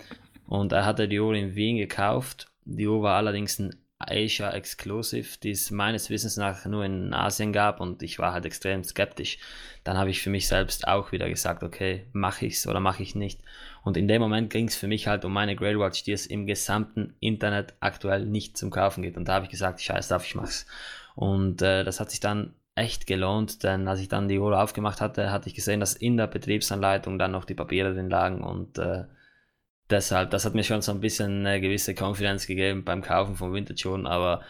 [0.48, 2.48] Und er hatte die Uhr in Wien gekauft.
[2.66, 7.52] Die Uhr war allerdings ein Asia Exclusive, die es meines Wissens nach nur in Asien
[7.52, 9.40] gab und ich war halt extrem skeptisch.
[9.84, 13.02] Dann habe ich für mich selbst auch wieder gesagt, okay, mache ich es oder mache
[13.02, 13.42] ich nicht.
[13.84, 16.28] Und in dem Moment ging es für mich halt um meine Grey Watch, die es
[16.28, 19.18] im gesamten Internet aktuell nicht zum Kaufen gibt.
[19.18, 20.68] Und da habe ich gesagt, scheiß drauf, ich mach's.
[21.16, 25.02] Und äh, das hat sich dann echt gelohnt, denn als ich dann die Uhr aufgemacht
[25.02, 28.78] hatte, hatte ich gesehen, dass in der Betriebsanleitung dann noch die Papiere drin lagen und
[28.78, 29.06] äh,
[29.90, 33.54] deshalb, das hat mir schon so ein bisschen eine gewisse Confidence gegeben beim Kaufen von
[33.54, 34.42] Vintage-Uhren, aber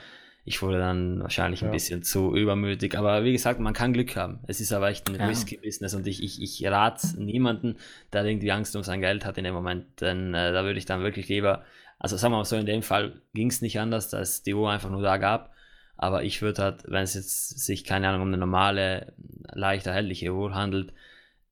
[0.45, 1.71] ich wurde dann wahrscheinlich ein ja.
[1.73, 2.97] bisschen zu übermütig.
[2.97, 4.39] Aber wie gesagt, man kann Glück haben.
[4.47, 5.27] Es ist aber echt ein ja.
[5.27, 7.75] Risky-Business und ich, ich, ich rate niemanden,
[8.13, 10.85] der irgendwie Angst um sein Geld hat in dem Moment, denn äh, da würde ich
[10.85, 11.63] dann wirklich lieber,
[11.99, 14.71] also sagen wir mal so, in dem Fall ging es nicht anders, dass die Uhr
[14.71, 15.53] einfach nur da gab.
[15.97, 19.13] Aber ich würde halt, wenn es jetzt sich, keine Ahnung, um eine normale,
[19.51, 20.93] leicht erhältliche Uhr handelt,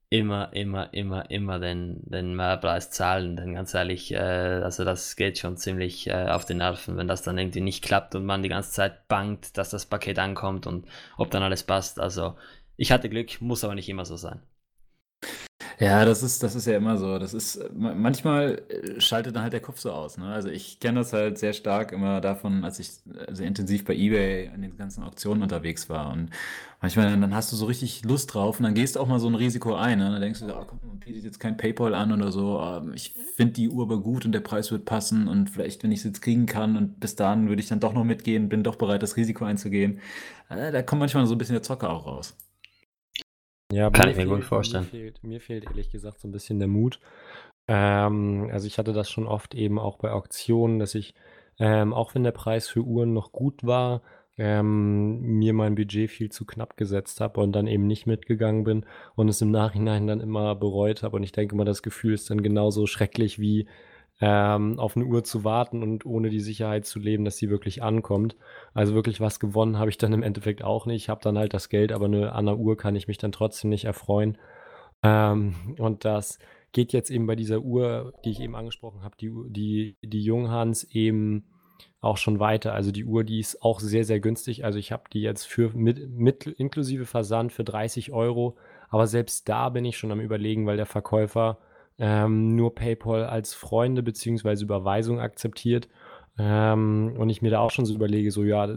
[0.09, 3.35] immer, immer, immer, immer den, den Mehrpreis zahlen.
[3.35, 7.21] Denn ganz ehrlich, äh, also das geht schon ziemlich äh, auf die Nerven, wenn das
[7.23, 10.87] dann irgendwie nicht klappt und man die ganze Zeit bangt, dass das Paket ankommt und
[11.17, 11.99] ob dann alles passt.
[11.99, 12.35] Also
[12.77, 14.41] ich hatte Glück, muss aber nicht immer so sein.
[15.77, 17.19] Ja, das ist, das ist ja immer so.
[17.19, 20.17] Das ist, manchmal äh, schaltet dann halt der Kopf so aus.
[20.17, 20.25] Ne?
[20.25, 22.91] Also ich kenne das halt sehr stark immer davon, als ich
[23.31, 26.13] sehr intensiv bei eBay an den ganzen Auktionen unterwegs war.
[26.13, 26.29] Und
[26.79, 29.19] manchmal dann, dann hast du so richtig Lust drauf und dann gehst du auch mal
[29.19, 29.99] so ein Risiko ein.
[29.99, 30.11] Ne?
[30.11, 32.61] Dann denkst du, oh, komm, bietet jetzt kein PayPal an oder so.
[32.61, 35.91] Ähm, ich finde die Uhr aber gut und der Preis wird passen und vielleicht, wenn
[35.91, 38.63] ich es jetzt kriegen kann und bis dahin würde ich dann doch noch mitgehen, bin
[38.63, 39.99] doch bereit, das Risiko einzugehen.
[40.47, 42.35] Äh, da kommt manchmal so ein bisschen der Zocker auch raus.
[43.75, 44.85] Ja, Kann ich mir gut vorstellen.
[44.85, 47.01] Mir fehlt, mir fehlt ehrlich gesagt so ein bisschen der Mut.
[47.67, 51.13] Ähm, also ich hatte das schon oft eben auch bei Auktionen, dass ich,
[51.59, 54.01] ähm, auch wenn der Preis für Uhren noch gut war,
[54.37, 58.85] ähm, mir mein Budget viel zu knapp gesetzt habe und dann eben nicht mitgegangen bin
[59.15, 61.17] und es im Nachhinein dann immer bereut habe.
[61.17, 63.67] Und ich denke mal, das Gefühl ist dann genauso schrecklich wie
[64.21, 67.83] ähm, auf eine Uhr zu warten und ohne die Sicherheit zu leben, dass sie wirklich
[67.83, 68.37] ankommt.
[68.73, 71.03] Also wirklich was gewonnen habe ich dann im Endeffekt auch nicht.
[71.03, 73.31] Ich habe dann halt das Geld, aber eine, an der Uhr kann ich mich dann
[73.31, 74.37] trotzdem nicht erfreuen.
[75.03, 76.39] Ähm, und das
[76.71, 80.83] geht jetzt eben bei dieser Uhr, die ich eben angesprochen habe, die, die, die Junghans
[80.85, 81.45] eben
[81.99, 82.73] auch schon weiter.
[82.73, 84.63] Also die Uhr, die ist auch sehr, sehr günstig.
[84.63, 88.57] Also ich habe die jetzt für mit, mit inklusive Versand für 30 Euro.
[88.89, 91.57] Aber selbst da bin ich schon am überlegen, weil der Verkäufer
[91.97, 94.63] ähm, nur PayPal als Freunde bzw.
[94.63, 95.87] Überweisung akzeptiert.
[96.37, 98.67] Ähm, und ich mir da auch schon so überlege, so ja,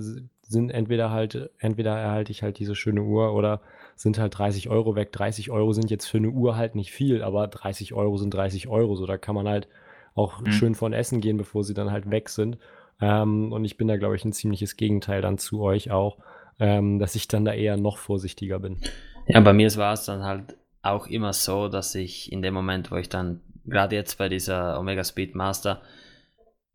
[0.43, 3.61] sind entweder halt, entweder erhalte ich halt diese schöne Uhr oder
[3.97, 5.13] sind halt 30 Euro weg.
[5.13, 8.69] 30 Euro sind jetzt für eine Uhr halt nicht viel, aber 30 Euro sind 30
[8.69, 8.95] Euro.
[8.95, 9.69] So, da kann man halt
[10.15, 10.53] auch mhm.
[10.53, 12.59] schön von essen gehen, bevor sie dann halt weg sind.
[13.01, 16.19] Ähm, und ich bin da, glaube ich, ein ziemliches Gegenteil dann zu euch auch,
[16.61, 18.79] ähm, dass ich dann da eher noch vorsichtiger bin.
[19.27, 20.57] Ja, bei mir war es dann halt
[20.91, 24.79] auch immer so, dass ich in dem Moment, wo ich dann, gerade jetzt bei dieser
[24.79, 25.83] Omega Speed Master,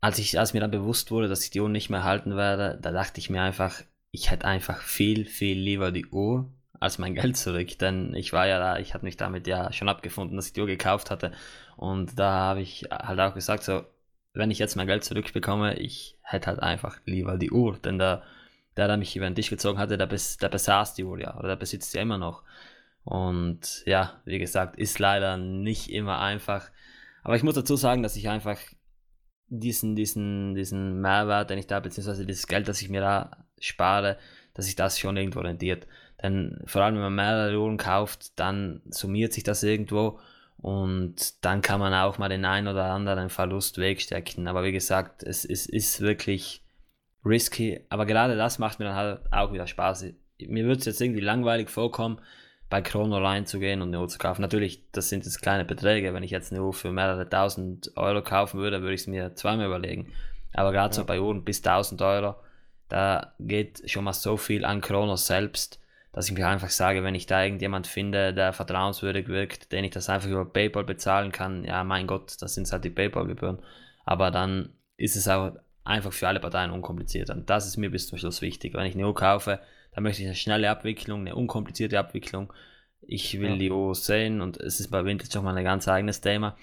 [0.00, 2.78] als, ich, als mir dann bewusst wurde, dass ich die Uhr nicht mehr halten werde,
[2.80, 7.14] da dachte ich mir einfach, ich hätte einfach viel, viel lieber die Uhr als mein
[7.16, 7.78] Geld zurück.
[7.78, 10.60] Denn ich war ja da, ich hatte mich damit ja schon abgefunden, dass ich die
[10.60, 11.32] Uhr gekauft hatte.
[11.76, 13.84] Und da habe ich halt auch gesagt, so,
[14.34, 17.78] wenn ich jetzt mein Geld zurückbekomme, ich hätte halt einfach lieber die Uhr.
[17.78, 18.22] Denn der,
[18.76, 21.36] der, der mich über den Tisch gezogen hatte, der, bes, der besaß die Uhr ja,
[21.38, 22.42] oder der besitzt sie immer noch.
[23.04, 26.70] Und ja, wie gesagt, ist leider nicht immer einfach.
[27.22, 28.58] Aber ich muss dazu sagen, dass ich einfach
[29.48, 34.18] diesen, diesen, diesen Mehrwert, den ich da, beziehungsweise dieses Geld, das ich mir da spare,
[34.54, 35.86] dass sich das schon irgendwo rentiert.
[36.22, 40.18] Denn vor allem, wenn man mehrere Uhren kauft, dann summiert sich das irgendwo
[40.56, 44.48] und dann kann man auch mal den einen oder anderen Verlust wegstecken.
[44.48, 46.62] Aber wie gesagt, es, es ist wirklich
[47.24, 47.80] risky.
[47.90, 50.06] Aber gerade das macht mir dann halt auch wieder Spaß.
[50.46, 52.18] Mir würde es jetzt irgendwie langweilig vorkommen,
[52.74, 54.42] bei Chrono reinzugehen und eine Uhr zu kaufen.
[54.42, 56.12] Natürlich, das sind jetzt kleine Beträge.
[56.12, 59.32] Wenn ich jetzt eine Uhr für mehrere tausend Euro kaufen würde, würde ich es mir
[59.36, 60.12] zweimal überlegen.
[60.52, 60.94] Aber gerade ja.
[60.94, 62.34] so bei Uhren bis 1000 Euro,
[62.88, 67.14] da geht schon mal so viel an Chrono selbst dass ich mir einfach sage, wenn
[67.14, 71.64] ich da irgendjemand finde, der vertrauenswürdig wirkt, den ich das einfach über PayPal bezahlen kann,
[71.64, 73.58] ja, mein Gott, das sind halt die PayPal-Gebühren.
[74.04, 75.52] Aber dann ist es auch
[75.84, 77.30] einfach für alle Parteien unkompliziert.
[77.30, 78.74] Und das ist mir bis zum Schluss wichtig.
[78.74, 79.60] Wenn ich eine Uhr kaufe,
[79.94, 82.52] dann möchte ich eine schnelle Abwicklung, eine unkomplizierte Abwicklung.
[83.00, 83.56] Ich will ja.
[83.56, 86.56] die Uhr sehen und es ist bei Vintage auch mal ein ganz eigenes Thema.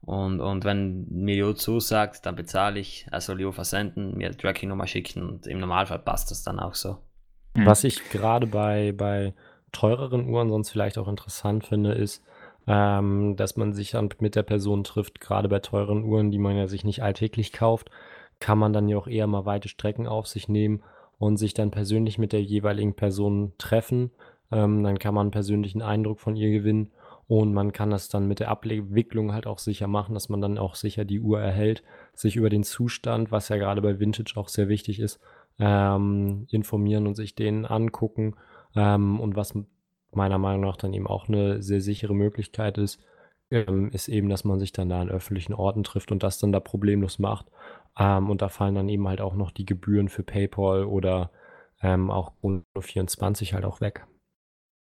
[0.00, 4.16] Und, und wenn mir die Uhr zusagt, dann bezahle ich, er soll die Uhr versenden,
[4.16, 6.98] mir die Tracking-Nummer schicken und im Normalfall passt das dann auch so.
[7.54, 7.66] Mhm.
[7.66, 9.34] Was ich gerade bei, bei
[9.70, 12.24] teureren Uhren sonst vielleicht auch interessant finde, ist,
[12.66, 15.20] ähm, dass man sich dann mit der Person trifft.
[15.20, 17.90] Gerade bei teuren Uhren, die man ja sich nicht alltäglich kauft,
[18.40, 20.82] kann man dann ja auch eher mal weite Strecken auf sich nehmen
[21.22, 24.10] und sich dann persönlich mit der jeweiligen Person treffen.
[24.50, 26.90] Ähm, dann kann man einen persönlichen Eindruck von ihr gewinnen
[27.28, 30.58] und man kann das dann mit der Abwicklung halt auch sicher machen, dass man dann
[30.58, 34.48] auch sicher die Uhr erhält, sich über den Zustand, was ja gerade bei Vintage auch
[34.48, 35.20] sehr wichtig ist,
[35.60, 38.34] ähm, informieren und sich den angucken.
[38.74, 39.56] Ähm, und was
[40.10, 42.98] meiner Meinung nach dann eben auch eine sehr sichere Möglichkeit ist,
[43.52, 46.50] ähm, ist eben, dass man sich dann da an öffentlichen Orten trifft und das dann
[46.50, 47.46] da problemlos macht.
[47.98, 51.30] Ähm, und da fallen dann eben halt auch noch die Gebühren für PayPal oder
[51.82, 54.06] ähm, auch Uno 24 halt auch weg.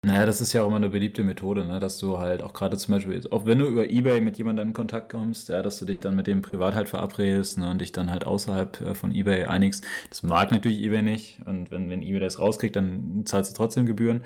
[0.02, 1.78] Naja, das ist ja auch immer eine beliebte Methode, ne?
[1.78, 4.72] dass du halt auch gerade zum Beispiel, auch wenn du über Ebay mit jemandem in
[4.72, 7.70] Kontakt kommst, ja, dass du dich dann mit dem privat halt verabredest ne?
[7.70, 9.84] und dich dann halt außerhalb äh, von Ebay einigst.
[10.08, 13.84] Das mag natürlich Ebay nicht und wenn, wenn Ebay das rauskriegt, dann zahlst du trotzdem
[13.84, 14.22] Gebühren.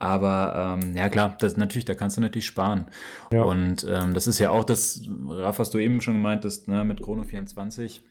[0.00, 2.86] Aber ähm, ja klar, das natürlich, da kannst du natürlich sparen.
[3.32, 3.44] Ja.
[3.44, 6.82] Und ähm, das ist ja auch das, Raff, was du eben schon gemeint hast, ne,
[6.84, 8.02] mit Chrono 24.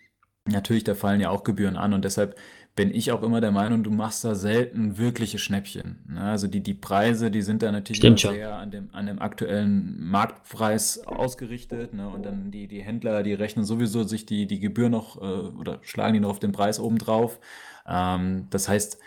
[0.46, 2.36] Natürlich, da fallen ja auch Gebühren an und deshalb
[2.76, 6.00] bin ich auch immer der Meinung, du machst da selten wirkliche Schnäppchen.
[6.08, 6.22] Ne?
[6.22, 11.06] Also die, die Preise, die sind da natürlich sehr an dem, an dem aktuellen Marktpreis
[11.06, 11.94] ausgerichtet.
[11.94, 12.08] Ne?
[12.08, 15.26] Und dann die, die Händler, die rechnen sowieso sich die, die Gebühr noch äh,
[15.60, 17.40] oder schlagen die noch auf den Preis obendrauf.
[17.86, 19.00] Ähm, das heißt,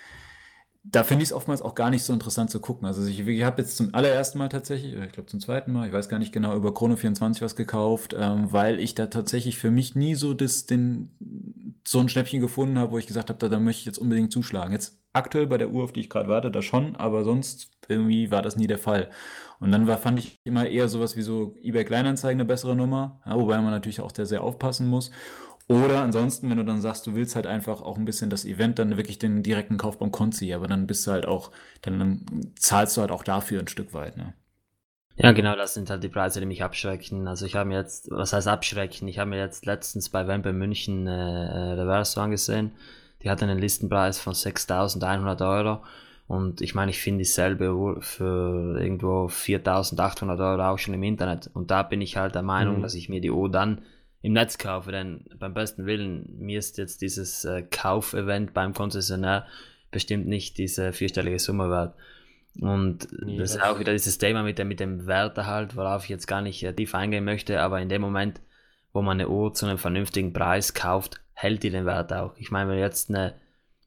[0.87, 2.87] da finde ich es oftmals auch gar nicht so interessant zu gucken.
[2.87, 5.95] Also ich, ich habe jetzt zum allerersten Mal tatsächlich, ich glaube zum zweiten Mal, ich
[5.95, 9.71] weiß gar nicht genau, über Chrono 24 was gekauft, ähm, weil ich da tatsächlich für
[9.71, 11.11] mich nie so das, den,
[11.87, 14.31] so ein Schnäppchen gefunden habe, wo ich gesagt habe, da, da möchte ich jetzt unbedingt
[14.31, 14.73] zuschlagen.
[14.73, 18.31] Jetzt aktuell bei der Uhr, auf die ich gerade warte, da schon, aber sonst irgendwie
[18.31, 19.09] war das nie der Fall.
[19.61, 23.21] Und dann war, fand ich immer eher sowas wie so eBay Kleinanzeigen eine bessere Nummer,
[23.25, 25.11] ja, wobei man natürlich auch sehr, sehr aufpassen muss.
[25.69, 28.79] Oder ansonsten, wenn du dann sagst, du willst halt einfach auch ein bisschen das Event,
[28.79, 31.51] dann wirklich den direkten Kauf beim Konzi, aber dann bist du halt auch,
[31.81, 34.35] dann, dann zahlst du halt auch dafür ein Stück weit, ne?
[35.17, 37.29] Ja, genau, das sind halt die Preise, die mich abschrecken.
[37.29, 39.07] Also ich habe mir jetzt, was heißt abschrecken?
[39.07, 42.73] Ich habe mir jetzt letztens bei Wempe München äh, Reverso angesehen.
[43.23, 45.85] Die hat einen Listenpreis von 6.100 Euro.
[46.27, 51.49] Und ich meine, ich finde dieselbe Uhr für irgendwo 4.800 Euro auch schon im Internet.
[51.53, 52.83] Und da bin ich halt der Meinung, mhm.
[52.83, 53.83] dass ich mir die Uhr dann
[54.25, 59.47] im Netz kaufe, denn beim besten Willen, mir ist jetzt dieses äh, Kaufevent beim Konzessionär
[59.91, 61.95] bestimmt nicht diese vierstellige Summe wert.
[62.59, 66.09] Und nee, das ist auch wieder dieses Thema mit dem, mit dem Werterhalt, worauf ich
[66.09, 68.41] jetzt gar nicht äh, tief eingehen möchte, aber in dem Moment,
[68.95, 72.35] wo man eine Uhr zu einem vernünftigen Preis kauft, hält die den Wert auch.
[72.39, 73.35] Ich meine, wenn du jetzt eine,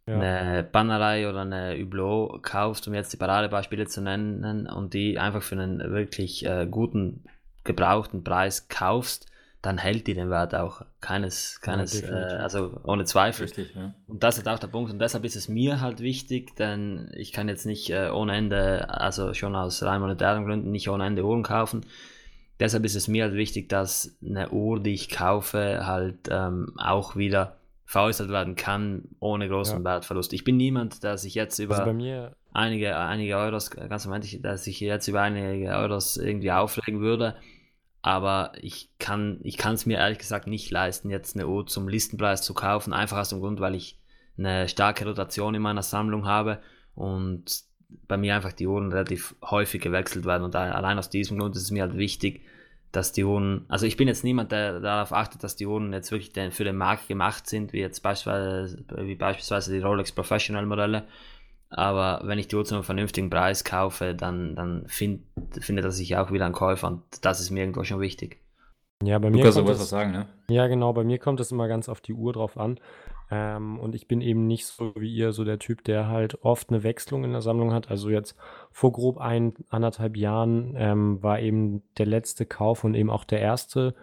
[0.05, 0.19] ja.
[0.19, 5.41] eine Bannerei oder eine Hublot kaufst, um jetzt die Paradebeispiele zu nennen, und die einfach
[5.41, 7.23] für einen wirklich äh, guten,
[7.63, 10.81] gebrauchten Preis kaufst, dann hält die den Wert auch.
[11.01, 13.45] Keines, keines, Ja, äh, also ohne Zweifel.
[13.45, 13.93] Richtig, ja.
[14.07, 14.91] Und das ist auch der Punkt.
[14.91, 18.89] Und deshalb ist es mir halt wichtig, denn ich kann jetzt nicht äh, ohne Ende,
[18.89, 21.85] also schon aus rein monetären Gründen, nicht ohne Ende Uhren kaufen.
[22.59, 27.15] Deshalb ist es mir halt wichtig, dass eine Uhr, die ich kaufe, halt ähm, auch
[27.15, 29.83] wieder veräußert werden kann, ohne großen Ja.
[29.83, 30.33] Wertverlust.
[30.33, 31.91] Ich bin niemand, der sich jetzt über Also
[32.53, 37.35] einige, einige Euros, ganz ich- dass ich jetzt über einige Euros irgendwie auflegen würde.
[38.01, 42.41] Aber ich kann ich es mir ehrlich gesagt nicht leisten, jetzt eine Uhr zum Listenpreis
[42.41, 43.99] zu kaufen, einfach aus dem Grund, weil ich
[44.37, 46.61] eine starke Rotation in meiner Sammlung habe
[46.95, 47.63] und
[48.07, 50.43] bei mir einfach die Uhren relativ häufig gewechselt werden.
[50.43, 52.43] Und allein aus diesem Grund ist es mir halt wichtig,
[52.91, 56.11] dass die Uhren, also ich bin jetzt niemand, der darauf achtet, dass die Uhren jetzt
[56.11, 61.05] wirklich für den Markt gemacht sind, wie jetzt beispielsweise, wie beispielsweise die Rolex Professional Modelle.
[61.69, 65.23] Aber wenn ich die Uhr zu einem vernünftigen Preis kaufe, dann, dann find,
[65.59, 68.39] findet er sich auch wieder ein Käufer und das ist mir irgendwo schon wichtig.
[69.03, 70.27] ja, bei mir Lukas, kommt wolltest was es, sagen, ne?
[70.49, 72.79] ja genau, bei mir kommt es immer ganz auf die Uhr drauf an.
[73.29, 76.69] Ähm, und ich bin eben nicht so wie ihr, so der Typ, der halt oft
[76.69, 77.91] eine Wechslung in der Sammlung hat.
[77.91, 78.37] Also jetzt
[78.71, 83.41] vor grob ein, anderthalb Jahren ähm, war eben der letzte Kauf und eben auch der
[83.41, 83.95] erste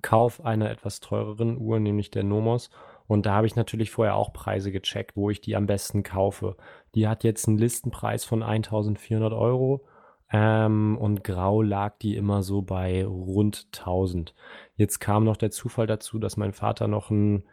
[0.00, 2.70] Kauf einer etwas teureren Uhr, nämlich der Nomos.
[3.08, 6.56] Und da habe ich natürlich vorher auch Preise gecheckt, wo ich die am besten kaufe.
[6.94, 9.84] Die hat jetzt einen Listenpreis von 1400 Euro.
[10.30, 14.34] Ähm, und grau lag die immer so bei rund 1000.
[14.76, 17.44] Jetzt kam noch der Zufall dazu, dass mein Vater noch einen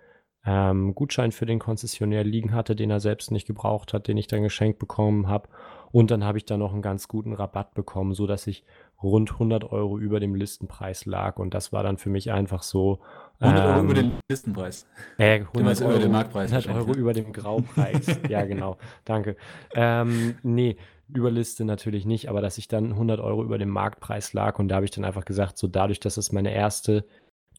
[0.45, 4.27] ähm, Gutschein für den Konzessionär liegen hatte, den er selbst nicht gebraucht hat, den ich
[4.27, 5.49] dann geschenkt bekommen habe.
[5.91, 8.65] Und dann habe ich da noch einen ganz guten Rabatt bekommen, so dass ich
[9.01, 11.37] rund 100 Euro über dem Listenpreis lag.
[11.37, 12.99] Und das war dann für mich einfach so.
[13.39, 14.87] 100 Euro ähm, über den Listenpreis.
[15.17, 17.01] äh, Du 100 meinst über Euro, den Marktpreis 100 wahrscheinlich, Euro ne?
[17.01, 18.19] über dem Graupreis.
[18.29, 18.77] ja, genau.
[19.03, 19.35] Danke.
[19.73, 20.77] Ähm, nee,
[21.09, 24.69] über Liste natürlich nicht, aber dass ich dann 100 Euro über dem Marktpreis lag und
[24.69, 27.05] da habe ich dann einfach gesagt, so dadurch, dass es meine erste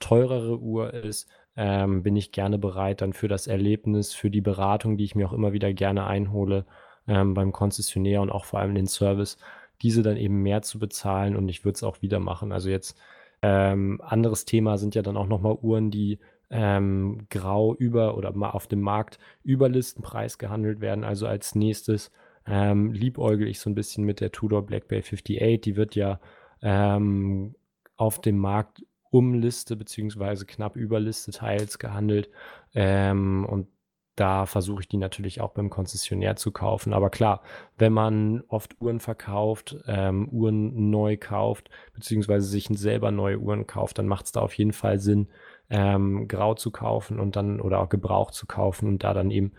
[0.00, 4.96] teurere Uhr ist, ähm, bin ich gerne bereit dann für das Erlebnis, für die Beratung,
[4.96, 6.66] die ich mir auch immer wieder gerne einhole
[7.08, 9.38] ähm, beim Konzessionär und auch vor allem den Service,
[9.82, 12.52] diese dann eben mehr zu bezahlen und ich würde es auch wieder machen.
[12.52, 12.98] Also jetzt
[13.42, 16.18] ähm, anderes Thema sind ja dann auch nochmal Uhren, die
[16.50, 21.04] ähm, grau über oder mal auf dem Markt über Listenpreis gehandelt werden.
[21.04, 22.12] Also als nächstes
[22.46, 25.60] ähm, liebäugel ich so ein bisschen mit der Tudor Black Bay 58.
[25.60, 26.20] Die wird ja
[26.62, 27.54] ähm,
[27.96, 32.28] auf dem Markt um Liste beziehungsweise knapp über Liste teils gehandelt.
[32.74, 33.68] Ähm, und
[34.16, 36.92] da versuche ich die natürlich auch beim Konzessionär zu kaufen.
[36.94, 37.42] Aber klar,
[37.76, 43.98] wenn man oft Uhren verkauft, ähm, Uhren neu kauft, beziehungsweise sich selber neue Uhren kauft,
[43.98, 45.28] dann macht es da auf jeden Fall Sinn,
[45.68, 49.52] ähm, grau zu kaufen und dann oder auch gebraucht zu kaufen und da dann eben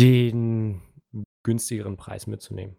[0.00, 0.82] den
[1.42, 2.76] günstigeren Preis mitzunehmen.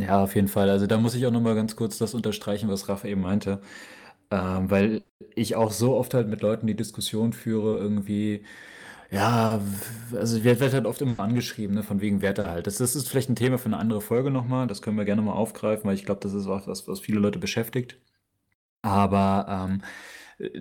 [0.00, 0.70] Ja, auf jeden Fall.
[0.70, 3.60] Also da muss ich auch noch mal ganz kurz das unterstreichen, was Rafa eben meinte.
[4.30, 5.02] Ähm, weil
[5.34, 8.44] ich auch so oft halt mit Leuten die Diskussion führe, irgendwie,
[9.10, 9.60] ja,
[10.14, 12.66] also ich werde werd halt oft immer angeschrieben, ne, von wegen Wertehalt.
[12.66, 14.66] Das, das ist vielleicht ein Thema für eine andere Folge nochmal.
[14.66, 17.18] Das können wir gerne mal aufgreifen, weil ich glaube, das ist auch was, was viele
[17.20, 17.98] Leute beschäftigt.
[18.82, 19.82] Aber ähm,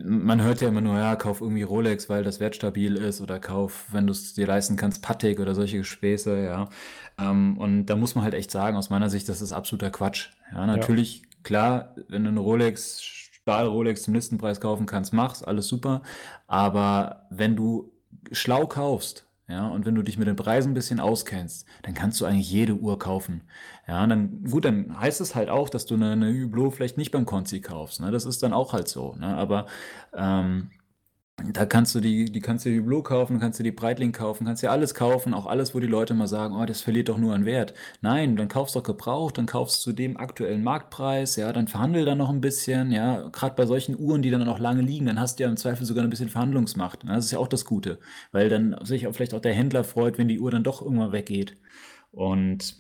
[0.04, 3.86] man hört ja immer nur, ja, kauf irgendwie Rolex, weil das wertstabil ist oder kauf,
[3.92, 6.70] wenn du es dir leisten kannst, Patek oder solche Späße, ja.
[7.18, 10.30] Ähm, und da muss man halt echt sagen, aus meiner Sicht, das ist absoluter Quatsch.
[10.52, 16.02] Ja, natürlich, klar, wenn du eine Rolex, Stahl-Rolex zum Listenpreis kaufen kannst, mach's, alles super.
[16.48, 17.94] Aber wenn du
[18.32, 22.22] schlau kaufst, ja, und wenn du dich mit den Preisen ein bisschen auskennst, dann kannst
[22.22, 23.42] du eigentlich jede Uhr kaufen.
[23.88, 27.10] Ja, dann, gut, dann heißt es halt auch, dass du eine, eine Hublot vielleicht nicht
[27.10, 28.00] beim Konzi kaufst.
[28.00, 28.12] Ne?
[28.12, 29.16] Das ist dann auch halt so.
[29.16, 29.36] Ne?
[29.36, 29.66] Aber
[30.14, 30.70] ähm,
[31.54, 34.46] da kannst du die, die kannst du die Hublot kaufen, kannst du die Breitling kaufen,
[34.46, 37.18] kannst dir alles kaufen, auch alles, wo die Leute mal sagen, oh, das verliert doch
[37.18, 37.74] nur an Wert.
[38.02, 42.06] Nein, dann kaufst du doch gebraucht, dann kaufst du dem aktuellen Marktpreis, ja, dann verhandel
[42.06, 45.20] da noch ein bisschen, ja, gerade bei solchen Uhren, die dann auch lange liegen, dann
[45.20, 47.04] hast du ja im Zweifel sogar ein bisschen Verhandlungsmacht.
[47.04, 47.14] Ne?
[47.14, 48.00] Das ist ja auch das Gute,
[48.32, 51.12] weil dann sich auch vielleicht auch der Händler freut, wenn die Uhr dann doch irgendwann
[51.12, 51.58] weggeht.
[52.12, 52.76] Und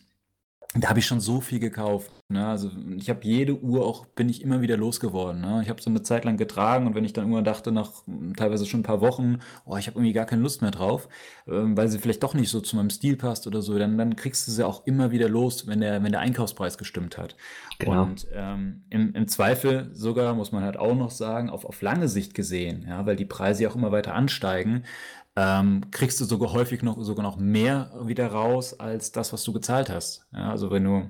[0.76, 2.12] da habe ich schon so viel gekauft.
[2.30, 2.46] Ne?
[2.46, 5.42] Also ich habe jede Uhr auch, bin ich immer wieder losgeworden.
[5.42, 5.62] Ne?
[5.64, 7.92] Ich habe so eine Zeit lang getragen und wenn ich dann irgendwann dachte, nach
[8.38, 11.10] teilweise schon ein paar Wochen, oh, ich habe irgendwie gar keine Lust mehr drauf,
[11.48, 14.16] ähm, weil sie vielleicht doch nicht so zu meinem Stil passt oder so, dann, dann
[14.16, 17.36] kriegst du sie auch immer wieder los, wenn der, wenn der Einkaufspreis gestimmt hat.
[17.80, 18.04] Genau.
[18.04, 22.08] Und ähm, im, im Zweifel sogar, muss man halt auch noch sagen, auf, auf lange
[22.08, 24.84] Sicht gesehen, ja, weil die Preise ja auch immer weiter ansteigen,
[25.40, 29.54] ähm, kriegst du sogar häufig noch sogar noch mehr wieder raus als das, was du
[29.54, 30.26] gezahlt hast.
[30.34, 31.10] Ja, also wenn du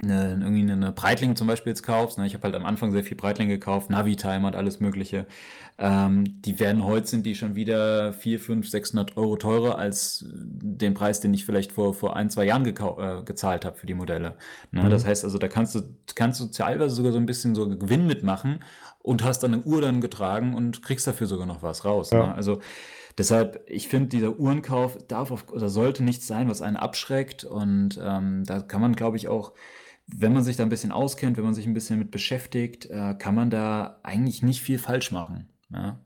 [0.00, 3.02] eine, irgendwie eine Breitling zum Beispiel jetzt kaufst, ne, ich habe halt am Anfang sehr
[3.02, 5.26] viel Breitling gekauft, Navi-Timer und alles Mögliche,
[5.78, 10.94] ähm, die werden heute sind die schon wieder 4, 5, 600 Euro teurer als den
[10.94, 14.36] Preis, den ich vielleicht vor, vor ein, zwei Jahren äh, gezahlt habe für die Modelle.
[14.70, 14.84] Ne?
[14.84, 14.90] Mhm.
[14.90, 15.80] Das heißt also, da kannst du,
[16.14, 18.60] kannst du teilweise sogar so ein bisschen so Gewinn mitmachen
[19.02, 22.10] und hast dann eine Uhr dann getragen und kriegst dafür sogar noch was raus.
[22.10, 22.26] Ja.
[22.26, 22.34] Ne?
[22.34, 22.60] Also
[23.18, 27.44] Deshalb, ich finde, dieser Uhrenkauf darf auf, oder sollte nichts sein, was einen abschreckt.
[27.44, 29.52] Und ähm, da kann man, glaube ich, auch
[30.06, 33.14] wenn man sich da ein bisschen auskennt, wenn man sich ein bisschen mit beschäftigt, äh,
[33.18, 35.48] kann man da eigentlich nicht viel falsch machen.
[35.70, 35.98] Ja.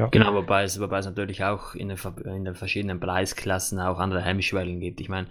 [0.00, 0.08] Ja.
[0.08, 4.22] Genau, wobei es, wobei es natürlich auch in den, in den verschiedenen Preisklassen auch andere
[4.22, 5.00] Hemmschwellen gibt.
[5.00, 5.28] Ich meine,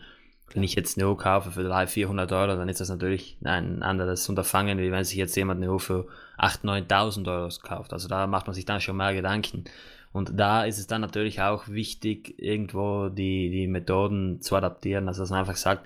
[0.54, 3.84] wenn ich jetzt eine Uhr kaufe für 300, 400 Euro, dann ist das natürlich ein
[3.84, 7.92] anderes Unterfangen, wie wenn sich jetzt jemand eine Uhr für 8.000, 9.000 Euro kauft.
[7.92, 9.66] Also da macht man sich dann schon mehr Gedanken.
[10.14, 15.08] Und da ist es dann natürlich auch wichtig, irgendwo die, die Methoden zu adaptieren.
[15.08, 15.86] Also dass man einfach sagt,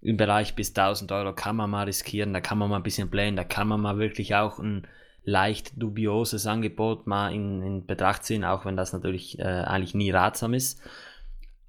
[0.00, 3.10] im Bereich bis 1000 Euro kann man mal riskieren, da kann man mal ein bisschen
[3.10, 4.86] playen, da kann man mal wirklich auch ein
[5.24, 10.10] leicht dubioses Angebot mal in, in Betracht ziehen, auch wenn das natürlich äh, eigentlich nie
[10.10, 10.80] ratsam ist.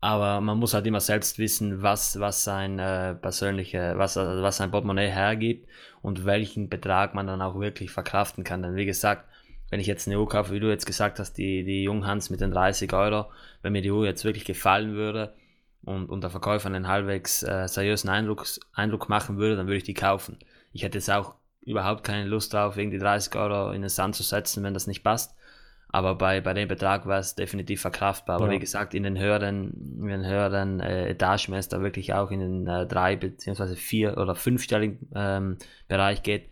[0.01, 4.71] Aber man muss halt immer selbst wissen, was, was sein äh, persönliche, was, was sein
[4.71, 5.67] Portemonnaie hergibt
[6.01, 8.61] und welchen Betrag man dann auch wirklich verkraften kann.
[8.61, 9.28] Denn wie gesagt,
[9.69, 12.41] wenn ich jetzt eine Uhr kaufe, wie du jetzt gesagt hast, die, die Junghans mit
[12.41, 13.25] den 30 Euro,
[13.61, 15.33] wenn mir die Uhr jetzt wirklich gefallen würde,
[15.83, 19.83] und, und der Verkäufer einen halbwegs äh, seriösen Eindruck, Eindruck machen würde, dann würde ich
[19.83, 20.37] die kaufen.
[20.73, 24.23] Ich hätte jetzt auch überhaupt keine Lust darauf, irgendwie 30 Euro in den Sand zu
[24.23, 25.35] setzen, wenn das nicht passt.
[25.91, 28.35] Aber bei, bei dem Betrag war es definitiv verkraftbar.
[28.35, 28.51] Aber ja.
[28.51, 32.29] wie gesagt, in den höheren, in den höheren äh, Etagen, wenn es da wirklich auch
[32.29, 36.49] in den äh, drei beziehungsweise vier oder fünfstelligen ähm, Bereich geht,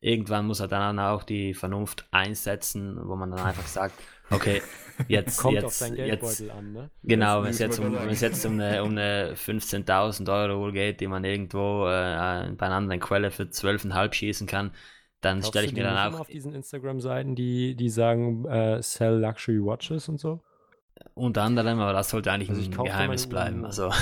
[0.00, 3.94] irgendwann muss er dann auch die Vernunft einsetzen, wo man dann einfach sagt,
[4.30, 4.62] okay,
[5.08, 6.90] jetzt, Kommt jetzt, auf dein Geldbeutel jetzt, an, ne?
[7.02, 10.72] Genau, wenn es jetzt, um, wenn es jetzt um eine, um eine 15.000 Euro Uhr
[10.72, 14.72] geht, die man irgendwo äh, bei einer anderen Quelle für 12,5 schießen kann,
[15.20, 16.20] dann stelle ich mir dann auch.
[16.20, 20.42] auf diesen Instagram-Seiten, die, die sagen, äh, sell Luxury Watches und so?
[21.20, 23.66] Unter anderem, aber das sollte eigentlich also ein Geheimnis bleiben.
[23.66, 23.92] Also.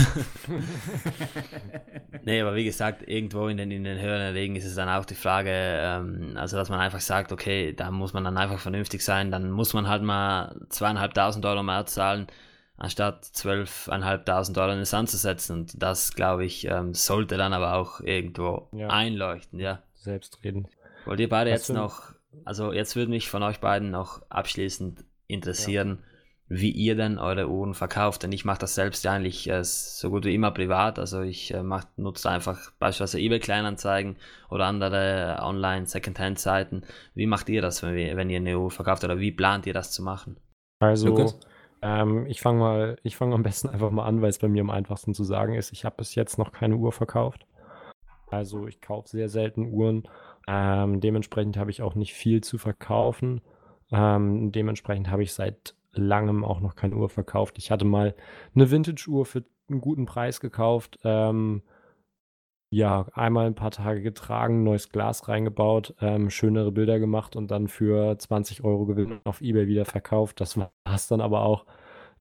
[2.24, 5.04] nee, aber wie gesagt, irgendwo in den, in den höheren Regen ist es dann auch
[5.04, 9.02] die Frage, ähm, also dass man einfach sagt, okay, da muss man dann einfach vernünftig
[9.02, 12.28] sein, dann muss man halt mal zweieinhalbtausend Euro mehr zahlen,
[12.76, 15.54] anstatt zwölfeinhalbtausend Euro in den Sand zu setzen.
[15.54, 18.90] Und das, glaube ich, ähm, sollte dann aber auch irgendwo ja.
[18.90, 19.83] einleuchten, ja.
[19.94, 20.68] Selbstreden.
[21.04, 22.12] Wollt ihr beide Was jetzt noch,
[22.44, 26.07] also jetzt würde mich von euch beiden noch abschließend interessieren, ja
[26.48, 28.22] wie ihr denn eure Uhren verkauft.
[28.22, 30.98] Denn ich mache das selbst eigentlich äh, so gut wie immer privat.
[30.98, 31.62] Also ich äh,
[31.96, 34.16] nutze einfach beispielsweise eBay Kleinanzeigen
[34.50, 36.82] oder andere Online Secondhand Seiten.
[37.14, 39.92] Wie macht ihr das, wenn, wenn ihr eine Uhr verkauft oder wie plant ihr das
[39.92, 40.37] zu machen?
[40.80, 41.38] Also
[41.82, 44.62] ähm, ich fange mal, ich fange am besten einfach mal an, weil es bei mir
[44.62, 45.72] am einfachsten zu sagen ist.
[45.72, 47.46] Ich habe bis jetzt noch keine Uhr verkauft.
[48.30, 50.08] Also ich kaufe sehr selten Uhren.
[50.46, 53.40] Ähm, dementsprechend habe ich auch nicht viel zu verkaufen.
[53.90, 57.59] Ähm, dementsprechend habe ich seit langem auch noch keine Uhr verkauft.
[57.59, 58.14] Ich hatte mal
[58.55, 60.98] eine Vintage-Uhr für einen guten Preis gekauft.
[61.05, 61.62] Ähm,
[62.70, 67.66] ja, einmal ein paar Tage getragen, neues Glas reingebaut, ähm, schönere Bilder gemacht und dann
[67.68, 70.40] für 20 Euro Gewinn auf Ebay wieder verkauft.
[70.40, 71.64] Das war es dann aber auch.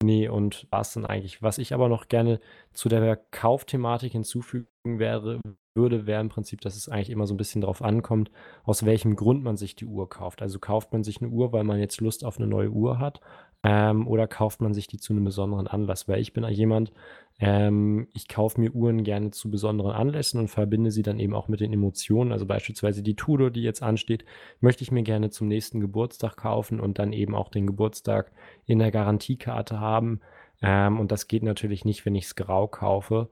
[0.03, 1.41] Nee, und war es dann eigentlich.
[1.41, 2.39] Was ich aber noch gerne
[2.73, 5.41] zu der Kaufthematik hinzufügen wäre,
[5.77, 8.31] würde, wäre im Prinzip, dass es eigentlich immer so ein bisschen darauf ankommt,
[8.63, 10.41] aus welchem Grund man sich die Uhr kauft.
[10.41, 13.21] Also kauft man sich eine Uhr, weil man jetzt Lust auf eine neue Uhr hat
[13.63, 16.07] ähm, oder kauft man sich die zu einem besonderen Anlass?
[16.07, 16.91] Weil ich bin jemand,
[17.39, 21.47] ähm, ich kaufe mir Uhren gerne zu besonderen Anlässen und verbinde sie dann eben auch
[21.47, 22.31] mit den Emotionen.
[22.31, 24.25] Also beispielsweise die Tudor, die jetzt ansteht,
[24.59, 28.31] möchte ich mir gerne zum nächsten Geburtstag kaufen und dann eben auch den Geburtstag
[28.65, 30.21] in der Garantiekarte haben.
[30.61, 33.29] Ähm, und das geht natürlich nicht, wenn ich es grau kaufe.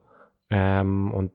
[0.50, 1.32] Ähm, und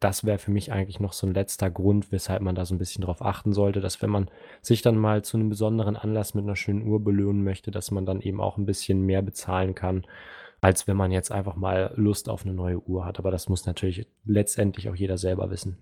[0.00, 2.78] das wäre für mich eigentlich noch so ein letzter Grund, weshalb man da so ein
[2.78, 4.30] bisschen drauf achten sollte, dass wenn man
[4.62, 8.06] sich dann mal zu einem besonderen Anlass mit einer schönen Uhr belohnen möchte, dass man
[8.06, 10.04] dann eben auch ein bisschen mehr bezahlen kann,
[10.60, 13.18] als wenn man jetzt einfach mal Lust auf eine neue Uhr hat.
[13.18, 15.78] Aber das muss natürlich letztendlich auch jeder selber wissen.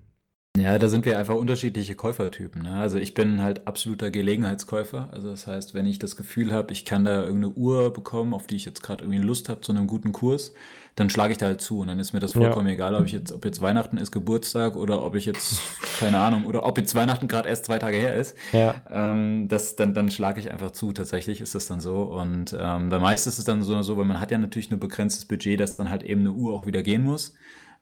[0.57, 2.63] Ja, da sind wir einfach unterschiedliche Käufertypen.
[2.63, 2.77] Ne?
[2.77, 5.11] Also ich bin halt absoluter Gelegenheitskäufer.
[5.13, 8.47] Also das heißt, wenn ich das Gefühl habe, ich kann da irgendeine Uhr bekommen, auf
[8.47, 10.55] die ich jetzt gerade irgendwie Lust habe, zu einem guten Kurs,
[10.97, 11.81] dann schlage ich da halt zu.
[11.81, 12.73] Und dann ist mir das vollkommen ja.
[12.73, 15.61] egal, ob ich jetzt, ob jetzt Weihnachten ist, Geburtstag oder ob ich jetzt,
[16.01, 18.35] keine Ahnung, oder ob jetzt Weihnachten gerade erst zwei Tage her ist.
[18.53, 18.75] Ja.
[18.91, 20.93] Ähm, das, dann, dann schlage ich einfach zu.
[20.93, 22.03] Tatsächlich ist das dann so.
[22.03, 24.81] Und ähm, bei meist ist es dann so, so, weil man hat ja natürlich nur
[24.81, 27.35] begrenztes Budget, dass dann halt eben eine Uhr auch wieder gehen muss.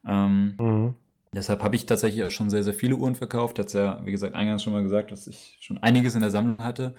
[0.05, 0.95] Ähm, mhm.
[1.33, 3.59] Deshalb habe ich tatsächlich auch schon sehr, sehr viele Uhren verkauft.
[3.59, 6.59] Hat ja, wie gesagt, eingangs schon mal gesagt, dass ich schon einiges in der Sammlung
[6.59, 6.95] hatte.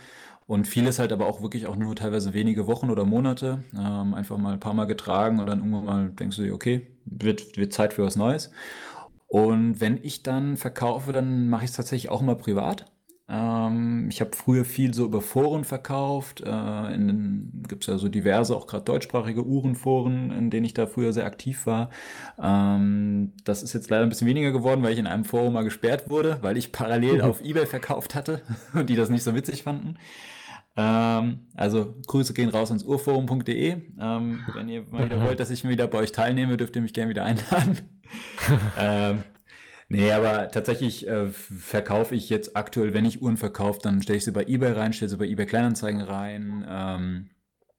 [0.47, 3.64] Und vieles halt aber auch wirklich auch nur teilweise wenige Wochen oder Monate.
[3.76, 6.86] Ähm, einfach mal ein paar Mal getragen und dann irgendwann mal denkst du dir, okay,
[7.05, 8.51] wird, wird Zeit für was Neues.
[9.26, 12.86] Und wenn ich dann verkaufe, dann mache ich es tatsächlich auch immer privat.
[13.28, 16.42] Ähm, ich habe früher viel so über Foren verkauft.
[16.42, 16.97] Äh,
[17.68, 21.26] gibt es ja so diverse, auch gerade deutschsprachige Uhrenforen, in denen ich da früher sehr
[21.26, 21.90] aktiv war.
[22.40, 25.64] Ähm, das ist jetzt leider ein bisschen weniger geworden, weil ich in einem Forum mal
[25.64, 28.42] gesperrt wurde, weil ich parallel auf eBay verkauft hatte
[28.74, 29.97] und die das nicht so witzig fanden.
[30.77, 33.77] Ähm, also Grüße gehen raus ans urforum.de.
[33.99, 36.93] Ähm, wenn ihr mal wieder wollt, dass ich wieder bei euch teilnehme, dürft ihr mich
[36.93, 37.79] gerne wieder einladen.
[38.79, 39.24] ähm,
[39.89, 44.24] Nee, aber tatsächlich äh, verkaufe ich jetzt aktuell, wenn ich Uhren verkaufe, dann stelle ich
[44.24, 46.66] sie bei eBay rein, stelle sie bei eBay Kleinanzeigen rein.
[46.68, 47.31] Ähm,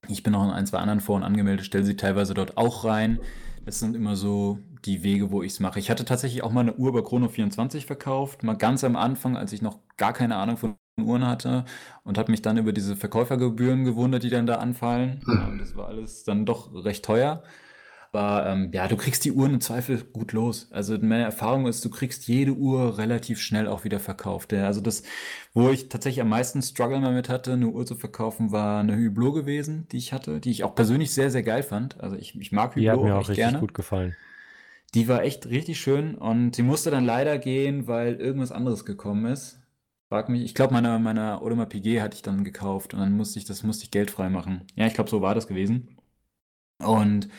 [0.08, 3.20] ich bin auch in ein, zwei anderen Foren angemeldet, stelle sie teilweise dort auch rein.
[3.66, 5.80] Das sind immer so die Wege, wo ich es mache.
[5.80, 9.52] Ich hatte tatsächlich auch mal eine Uhr bei Chrono24 verkauft, mal ganz am Anfang, als
[9.52, 11.66] ich noch gar keine Ahnung von Uhren hatte
[12.04, 15.22] und habe mich dann über diese Verkäufergebühren gewundert, die dann da anfallen.
[15.26, 15.60] Mhm.
[15.60, 17.44] Das war alles dann doch recht teuer.
[18.12, 20.70] Aber ähm, ja, du kriegst die Uhren im Zweifel gut los.
[20.72, 24.54] Also meine Erfahrung ist, du kriegst jede Uhr relativ schnell auch wieder verkauft.
[24.54, 25.04] Ja, also das,
[25.54, 29.36] wo ich tatsächlich am meisten Struggle damit hatte, eine Uhr zu verkaufen, war eine Hublot
[29.36, 32.00] gewesen, die ich hatte, die ich auch persönlich sehr, sehr geil fand.
[32.02, 33.60] Also ich, ich mag Hublot Die hat mir auch richtig gerne.
[33.60, 34.16] gut gefallen.
[34.96, 39.26] Die war echt richtig schön und sie musste dann leider gehen, weil irgendwas anderes gekommen
[39.26, 39.60] ist.
[40.10, 43.40] Frag mich, ich glaube, meine, meine Audemars Piguet hatte ich dann gekauft und dann musste
[43.40, 44.66] ich, das musste ich geldfrei machen.
[44.76, 45.98] Ja, ich glaube, so war das gewesen.
[46.80, 47.30] Und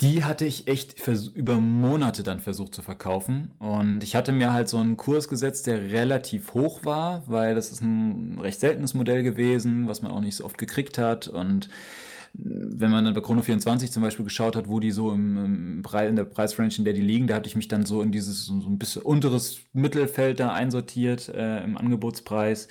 [0.00, 3.52] die hatte ich echt über Monate dann versucht zu verkaufen.
[3.58, 7.70] Und ich hatte mir halt so einen Kurs gesetzt, der relativ hoch war, weil das
[7.70, 11.28] ist ein recht seltenes Modell gewesen, was man auch nicht so oft gekriegt hat.
[11.28, 11.68] Und
[12.36, 15.82] wenn man dann bei Chrono 24 zum Beispiel geschaut hat, wo die so im, im
[15.82, 18.10] Preis, in der Preisrange, in der die liegen, da hatte ich mich dann so in
[18.10, 22.68] dieses so ein bisschen unteres Mittelfeld da einsortiert äh, im Angebotspreis.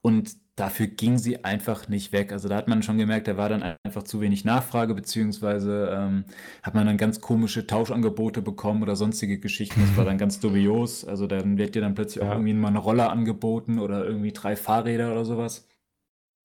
[0.00, 2.32] Und dafür ging sie einfach nicht weg.
[2.32, 6.24] Also da hat man schon gemerkt, da war dann einfach zu wenig Nachfrage, beziehungsweise ähm,
[6.62, 9.80] hat man dann ganz komische Tauschangebote bekommen oder sonstige Geschichten.
[9.80, 11.04] Das war dann ganz dubios.
[11.04, 12.30] Also dann wird dir dann plötzlich ja.
[12.30, 15.68] auch irgendwie mal eine Roller angeboten oder irgendwie drei Fahrräder oder sowas.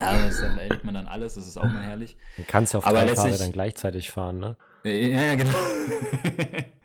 [0.02, 2.18] Ja, das dann erlebt man dann alles, das ist auch mal herrlich.
[2.38, 4.56] Du kannst ja auf Aber drei Fahrrädern gleichzeitig fahren, ne?
[4.84, 5.54] Ja, ja genau.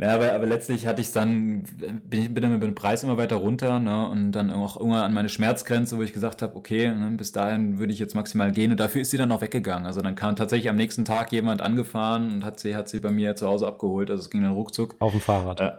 [0.00, 1.64] Ja, aber, aber letztlich hatte ich dann,
[2.04, 5.02] bin ich bin dann mit dem Preis immer weiter runter, ne, und dann auch irgendwann
[5.02, 8.52] an meine Schmerzgrenze, wo ich gesagt habe, okay, ne, bis dahin würde ich jetzt maximal
[8.52, 9.86] gehen und dafür ist sie dann auch weggegangen.
[9.86, 13.10] Also dann kam tatsächlich am nächsten Tag jemand angefahren und hat sie, hat sie bei
[13.10, 14.08] mir zu Hause abgeholt.
[14.08, 14.94] Also es ging dann ruckzuck.
[15.00, 15.60] Auf dem Fahrrad.
[15.60, 15.72] Äh,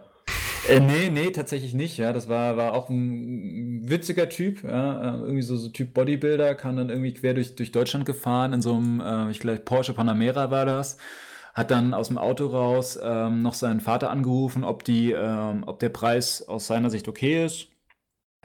[0.67, 1.97] äh, nee, nee, tatsächlich nicht.
[1.97, 4.63] Ja, das war, war auch ein witziger Typ.
[4.63, 8.53] Ja, äh, irgendwie so, so Typ Bodybuilder, kam dann irgendwie quer durch, durch Deutschland gefahren
[8.53, 10.97] in so einem, äh, ich glaube, Porsche Panamera war das
[11.59, 15.79] hat dann aus dem Auto raus ähm, noch seinen Vater angerufen, ob, die, ähm, ob
[15.79, 17.67] der Preis aus seiner Sicht okay ist.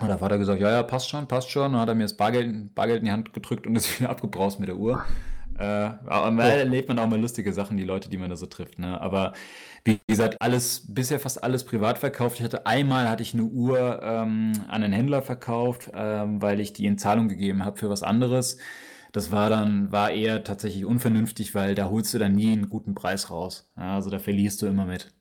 [0.01, 1.67] Und der Vater gesagt, ja, ja, passt schon, passt schon.
[1.67, 4.11] Und dann hat er mir das Bargeld, Bargeld in die Hand gedrückt und ist wieder
[4.11, 5.05] abgebraust mit der Uhr.
[5.59, 8.47] Äh, aber da erlebt man auch mal lustige Sachen, die Leute, die man da so
[8.47, 8.79] trifft.
[8.79, 9.01] Ne?
[9.01, 9.33] Aber
[9.85, 12.39] wie gesagt, alles, bisher fast alles privat verkauft.
[12.39, 16.73] Ich hatte einmal hatte ich eine Uhr ähm, an einen Händler verkauft, ähm, weil ich
[16.73, 18.59] die in Zahlung gegeben habe für was anderes.
[19.13, 22.95] Das war dann, war eher tatsächlich unvernünftig, weil da holst du dann nie einen guten
[22.95, 23.71] Preis raus.
[23.77, 25.13] Ja, also da verlierst du immer mit.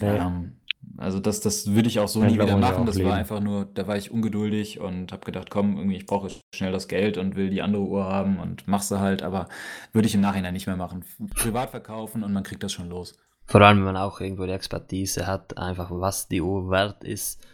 [0.00, 0.28] Ja.
[0.28, 0.57] Ähm,
[0.98, 2.84] also das, das würde ich auch so nie wieder machen.
[2.84, 3.08] Das leben.
[3.08, 6.72] war einfach nur, da war ich ungeduldig und habe gedacht, komm, irgendwie, ich brauche schnell
[6.72, 9.48] das Geld und will die andere Uhr haben und machst du halt, aber
[9.92, 11.04] würde ich im Nachhinein nicht mehr machen.
[11.36, 13.16] Privat verkaufen und man kriegt das schon los.
[13.46, 17.46] Vor allem, wenn man auch irgendwo die Expertise hat, einfach was die Uhr wert ist,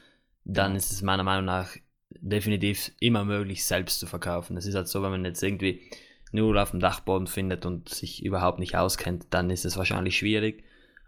[0.44, 1.76] dann ist es meiner Meinung nach
[2.20, 4.56] definitiv immer möglich, selbst zu verkaufen.
[4.56, 5.82] Es ist halt so, wenn man jetzt irgendwie
[6.32, 10.64] nur auf dem Dachboden findet und sich überhaupt nicht auskennt, dann ist es wahrscheinlich schwierig.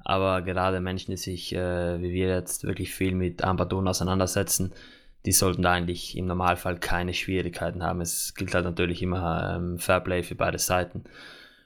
[0.08, 4.72] Aber gerade Menschen, die sich, äh, wie wir jetzt, wirklich viel mit Armbanduhren auseinandersetzen,
[5.24, 8.00] die sollten da eigentlich im Normalfall keine Schwierigkeiten haben.
[8.00, 11.02] Es gilt halt natürlich immer ähm, Fairplay für beide Seiten.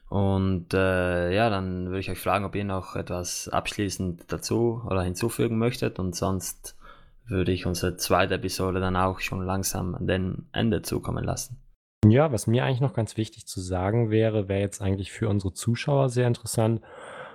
[0.08, 5.02] Und äh, ja, dann würde ich euch fragen, ob ihr noch etwas abschließend dazu oder
[5.02, 6.78] hinzufügen möchtet und sonst
[7.26, 11.58] würde ich unsere zweite Episode dann auch schon langsam an den Ende zukommen lassen.
[12.06, 15.52] Ja, was mir eigentlich noch ganz wichtig zu sagen wäre, wäre jetzt eigentlich für unsere
[15.52, 16.80] Zuschauer sehr interessant.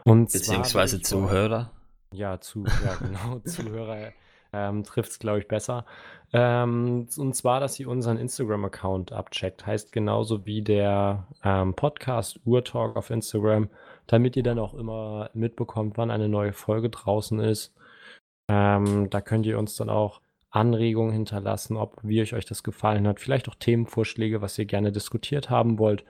[0.05, 1.71] Und Beziehungsweise Zuhörer.
[2.13, 4.13] Ja, zu, ja, genau, Zuhörer
[4.53, 5.85] ähm, trifft es, glaube ich, besser.
[6.31, 9.65] Ähm, und zwar, dass ihr unseren Instagram-Account abcheckt.
[9.65, 13.69] Heißt genauso wie der ähm, Podcast Urtalk auf Instagram,
[14.05, 17.73] damit ihr dann auch immer mitbekommt, wann eine neue Folge draußen ist.
[18.47, 23.19] Ähm, da könnt ihr uns dann auch Anregungen hinterlassen, ob wie euch das gefallen hat.
[23.19, 26.05] Vielleicht auch Themenvorschläge, was ihr gerne diskutiert haben wollt.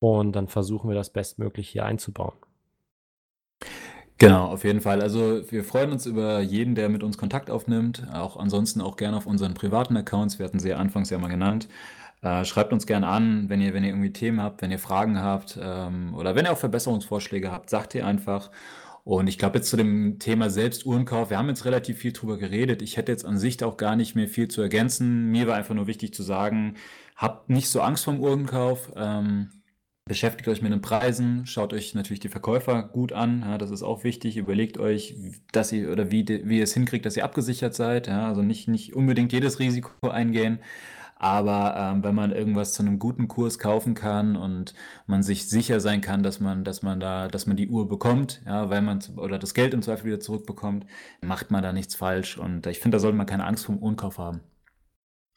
[0.00, 2.34] Und dann versuchen wir das bestmöglich hier einzubauen.
[4.18, 5.02] Genau, auf jeden Fall.
[5.02, 8.06] Also wir freuen uns über jeden, der mit uns Kontakt aufnimmt.
[8.14, 10.38] Auch ansonsten auch gerne auf unseren privaten Accounts.
[10.38, 11.68] Wir hatten sie ja anfangs ja mal genannt.
[12.22, 15.20] Äh, schreibt uns gerne an, wenn ihr, wenn ihr irgendwie Themen habt, wenn ihr Fragen
[15.20, 18.50] habt ähm, oder wenn ihr auch Verbesserungsvorschläge habt, sagt ihr einfach.
[19.04, 22.38] Und ich glaube jetzt zu dem Thema selbst Uhrenkauf, wir haben jetzt relativ viel drüber
[22.38, 22.82] geredet.
[22.82, 25.30] Ich hätte jetzt an sich auch gar nicht mehr viel zu ergänzen.
[25.30, 26.74] Mir war einfach nur wichtig zu sagen,
[27.16, 28.92] habt nicht so Angst vom Uhrenkauf.
[28.96, 29.50] Ähm,
[30.06, 33.82] beschäftigt euch mit den Preisen, schaut euch natürlich die Verkäufer gut an, ja, das ist
[33.82, 34.36] auch wichtig.
[34.36, 35.16] Überlegt euch,
[35.52, 38.06] dass ihr oder wie, wie ihr es hinkriegt, dass ihr abgesichert seid.
[38.06, 40.60] Ja, also nicht, nicht unbedingt jedes Risiko eingehen.
[41.18, 44.74] Aber ähm, wenn man irgendwas zu einem guten Kurs kaufen kann und
[45.06, 48.42] man sich sicher sein kann, dass man, dass man da, dass man die Uhr bekommt,
[48.44, 50.86] ja, weil man oder das Geld im Zweifel wieder zurückbekommt,
[51.22, 52.36] macht man da nichts falsch.
[52.36, 54.40] Und ich finde, da sollte man keine Angst vor dem Unkauf haben.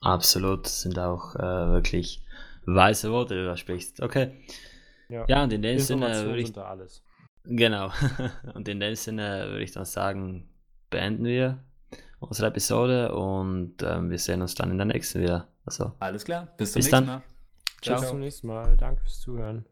[0.02, 2.24] Absolut, sind auch äh, wirklich
[2.66, 4.02] weiße Worte, die du da sprichst.
[4.02, 4.32] Okay.
[5.10, 6.58] Ja, ja und in dem Sinne würde ich.
[6.58, 7.04] alles.
[7.44, 7.92] Genau.
[8.54, 10.50] und in dem Sinne würde ich dann sagen,
[10.90, 11.64] beenden wir
[12.20, 15.48] unsere Episode und ähm, wir sehen uns dann in der nächsten wieder.
[15.66, 17.06] Also, Alles klar, bis zum bis nächsten dann.
[17.06, 17.22] Mal.
[17.82, 18.00] Ciao.
[18.00, 18.78] Bis zum nächsten Mal.
[18.78, 19.66] Danke fürs Zuhören.